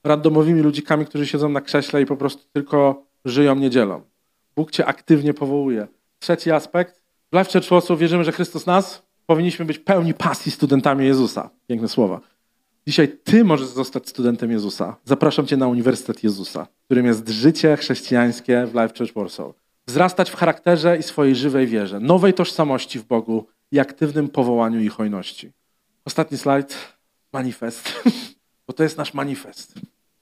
randomowymi 0.04 0.62
ludzikami, 0.62 1.06
którzy 1.06 1.28
siedzą 1.28 1.50
na 1.50 1.62
krześle 1.62 2.02
i 2.02 2.06
po 2.06 2.18
prostu 2.18 2.44
tylko 2.54 3.04
żyją 3.26 3.56
niedzielą. 3.56 4.02
Bóg 4.56 4.72
cię 4.72 4.86
aktywnie 4.86 5.34
powołuje. 5.34 5.88
Trzeci 6.20 6.52
aspekt. 6.52 7.02
W 7.32 7.38
Life 7.38 7.62
Church 7.62 8.00
wierzymy, 8.00 8.24
że 8.24 8.32
Chrystus 8.32 8.66
nas 8.66 9.04
powinniśmy 9.26 9.66
być 9.66 9.80
pełni 9.80 10.14
pasji 10.14 10.52
studentami 10.52 11.06
Jezusa. 11.06 11.50
Piękne 11.68 11.88
słowa. 11.88 12.20
Dzisiaj 12.88 13.18
ty 13.24 13.44
możesz 13.44 13.68
zostać 13.68 14.10
studentem 14.10 14.52
Jezusa. 14.52 14.96
Zapraszam 15.06 15.48
cię 15.48 15.58
na 15.58 15.68
Uniwersytet 15.68 16.24
Jezusa, 16.24 16.68
którym 16.86 17.06
jest 17.06 17.30
życie 17.30 17.78
chrześcijańskie 17.78 18.66
w 18.66 18.74
Life 18.74 18.94
Church 18.98 19.14
Warsaw. 19.14 19.54
Wzrastać 19.88 20.30
w 20.30 20.36
charakterze 20.36 20.98
i 20.98 21.04
swojej 21.04 21.36
żywej 21.36 21.68
wierze, 21.68 22.00
nowej 22.00 22.34
tożsamości 22.34 23.00
w 23.00 23.04
Bogu 23.04 23.46
i 23.72 23.80
aktywnym 23.80 24.30
powołaniu 24.30 24.80
i 24.80 24.88
hojności. 24.88 25.52
Ostatni 26.06 26.38
slajd. 26.38 26.78
Manifest. 27.34 27.94
Bo 28.68 28.74
to 28.74 28.84
jest 28.84 28.98
nasz 28.98 29.14
manifest. 29.14 29.74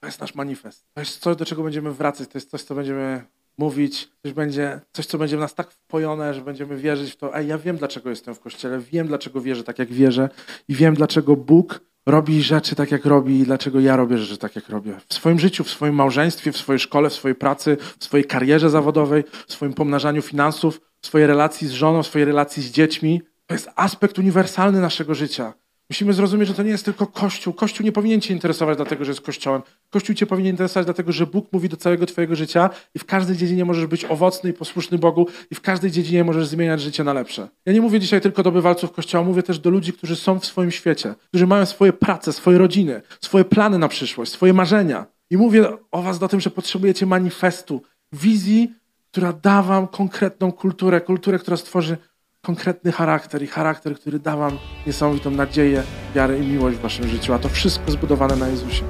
To 0.06 0.10
jest 0.10 0.22
nasz 0.22 0.36
manifest. 0.36 0.86
To 0.94 1.00
jest 1.02 1.20
coś, 1.20 1.36
do 1.36 1.46
czego 1.46 1.64
będziemy 1.64 1.92
wracać. 1.92 2.30
To 2.30 2.38
jest 2.38 2.52
coś, 2.52 2.64
co 2.64 2.76
będziemy 2.76 3.24
mówić, 3.58 4.10
coś 4.24 4.34
będzie, 4.34 4.82
coś, 4.94 5.06
co 5.06 5.18
będzie 5.18 5.38
w 5.38 5.40
nas 5.40 5.56
tak 5.56 5.72
wpojone, 5.72 6.34
że 6.34 6.42
będziemy 6.42 6.78
wierzyć 6.78 7.12
w 7.12 7.16
to, 7.16 7.38
ej, 7.38 7.48
ja 7.48 7.58
wiem, 7.58 7.78
dlaczego 7.78 8.10
jestem 8.10 8.36
w 8.36 8.40
Kościele, 8.40 8.80
wiem, 8.80 9.08
dlaczego 9.08 9.42
wierzę 9.42 9.64
tak, 9.64 9.80
jak 9.80 9.94
wierzę 9.94 10.30
i 10.68 10.76
wiem, 10.76 10.96
dlaczego 10.96 11.36
Bóg 11.36 11.82
robi 12.06 12.44
rzeczy 12.44 12.76
tak, 12.76 12.92
jak 12.92 13.06
robi 13.06 13.40
i 13.40 13.44
dlaczego 13.44 13.80
ja 13.80 13.96
robię 13.96 14.18
rzeczy 14.18 14.38
tak, 14.38 14.56
jak 14.56 14.70
robię. 14.70 14.98
W 15.08 15.14
swoim 15.14 15.40
życiu, 15.40 15.64
w 15.64 15.70
swoim 15.70 15.96
małżeństwie, 15.96 16.52
w 16.52 16.58
swojej 16.58 16.80
szkole, 16.80 17.10
w 17.10 17.14
swojej 17.14 17.36
pracy, 17.36 17.78
w 18.00 18.06
swojej 18.06 18.26
karierze 18.26 18.70
zawodowej, 18.70 19.24
w 19.48 19.54
swoim 19.54 19.74
pomnażaniu 19.74 20.22
finansów, 20.22 20.82
w 21.02 21.08
swojej 21.08 21.28
relacji 21.28 21.68
z 21.68 21.72
żoną, 21.72 22.04
w 22.04 22.08
swojej 22.08 22.26
relacji 22.26 22.64
z 22.64 22.72
dziećmi. 22.72 23.22
To 23.46 23.56
jest 23.56 23.70
aspekt 23.76 24.20
uniwersalny 24.20 24.82
naszego 24.82 25.16
życia. 25.16 25.54
Musimy 25.90 26.14
zrozumieć, 26.14 26.48
że 26.48 26.54
to 26.54 26.64
nie 26.64 26.70
jest 26.70 26.86
tylko 26.86 27.08
Kościół. 27.08 27.54
Kościół 27.54 27.86
nie 27.86 27.92
powinien 27.92 28.22
cię 28.22 28.34
interesować 28.34 28.78
dlatego, 28.78 29.06
że 29.06 29.12
jest 29.12 29.22
Kościołem. 29.22 29.62
Kościół 29.90 30.16
cię 30.16 30.26
powinien 30.26 30.54
interesować 30.54 30.86
dlatego, 30.86 31.12
że 31.12 31.28
Bóg 31.28 31.54
mówi 31.54 31.70
do 31.70 31.78
całego 31.78 32.06
twojego 32.06 32.36
życia 32.36 32.70
i 32.96 33.00
w 33.00 33.06
każdej 33.06 33.38
dziedzinie 33.38 33.66
możesz 33.66 33.86
być 33.86 34.06
owocny 34.06 34.50
i 34.50 34.54
posłuszny 34.54 34.98
Bogu 34.98 35.28
i 35.52 35.56
w 35.56 35.62
każdej 35.62 35.92
dziedzinie 35.92 36.24
możesz 36.24 36.48
zmieniać 36.48 36.82
życie 36.82 37.04
na 37.04 37.14
lepsze. 37.14 37.48
Ja 37.66 37.74
nie 37.74 37.82
mówię 37.82 38.00
dzisiaj 38.00 38.22
tylko 38.22 38.44
do 38.44 38.52
bywalców 38.52 38.92
Kościoła, 38.92 39.24
mówię 39.24 39.44
też 39.44 39.60
do 39.60 39.70
ludzi, 39.70 39.94
którzy 39.94 40.16
są 40.16 40.40
w 40.40 40.46
swoim 40.46 40.72
świecie, 40.72 41.16
którzy 41.28 41.48
mają 41.48 41.66
swoje 41.66 41.94
prace, 41.94 42.34
swoje 42.34 42.58
rodziny, 42.58 43.02
swoje 43.22 43.46
plany 43.46 43.80
na 43.80 43.88
przyszłość, 43.88 44.32
swoje 44.32 44.54
marzenia. 44.54 45.06
I 45.30 45.38
mówię 45.38 45.68
o 45.92 46.02
was 46.02 46.20
do 46.20 46.28
tym, 46.28 46.40
że 46.40 46.50
potrzebujecie 46.50 47.06
manifestu, 47.06 47.82
wizji, 48.14 48.74
która 49.12 49.34
da 49.34 49.62
wam 49.62 49.88
konkretną 49.88 50.52
kulturę, 50.52 51.02
kulturę, 51.02 51.40
która 51.40 51.58
stworzy 51.58 51.98
konkretny 52.46 52.92
charakter 52.92 53.44
i 53.44 53.48
charakter, 53.48 53.96
który 53.96 54.20
da 54.20 54.38
wam 54.38 54.58
niesamowitą 54.88 55.32
nadzieję, 55.32 55.84
wiarę 56.16 56.40
i 56.40 56.48
miłość 56.48 56.78
w 56.78 56.82
waszym 56.82 57.08
życiu, 57.08 57.34
a 57.34 57.40
to 57.40 57.50
wszystko 57.50 57.92
zbudowane 57.92 58.36
na 58.36 58.48
Jezusie. 58.48 58.84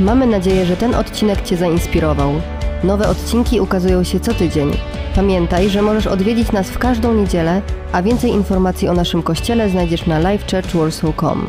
Mamy 0.00 0.26
nadzieję, 0.26 0.66
że 0.66 0.76
ten 0.76 0.94
odcinek 0.94 1.42
Cię 1.42 1.56
zainspirował. 1.56 2.32
Nowe 2.84 3.08
odcinki 3.08 3.60
ukazują 3.60 4.04
się 4.04 4.20
co 4.20 4.34
tydzień. 4.34 4.72
Pamiętaj, 5.14 5.70
że 5.70 5.82
możesz 5.82 6.06
odwiedzić 6.06 6.52
nas 6.52 6.70
w 6.70 6.78
każdą 6.78 7.14
niedzielę, 7.14 7.62
a 7.92 8.02
więcej 8.02 8.30
informacji 8.30 8.88
o 8.88 8.92
naszym 8.92 9.22
kościele 9.22 9.68
znajdziesz 9.68 10.06
na 10.06 10.18
livechurchwarsaw.com. 10.18 11.46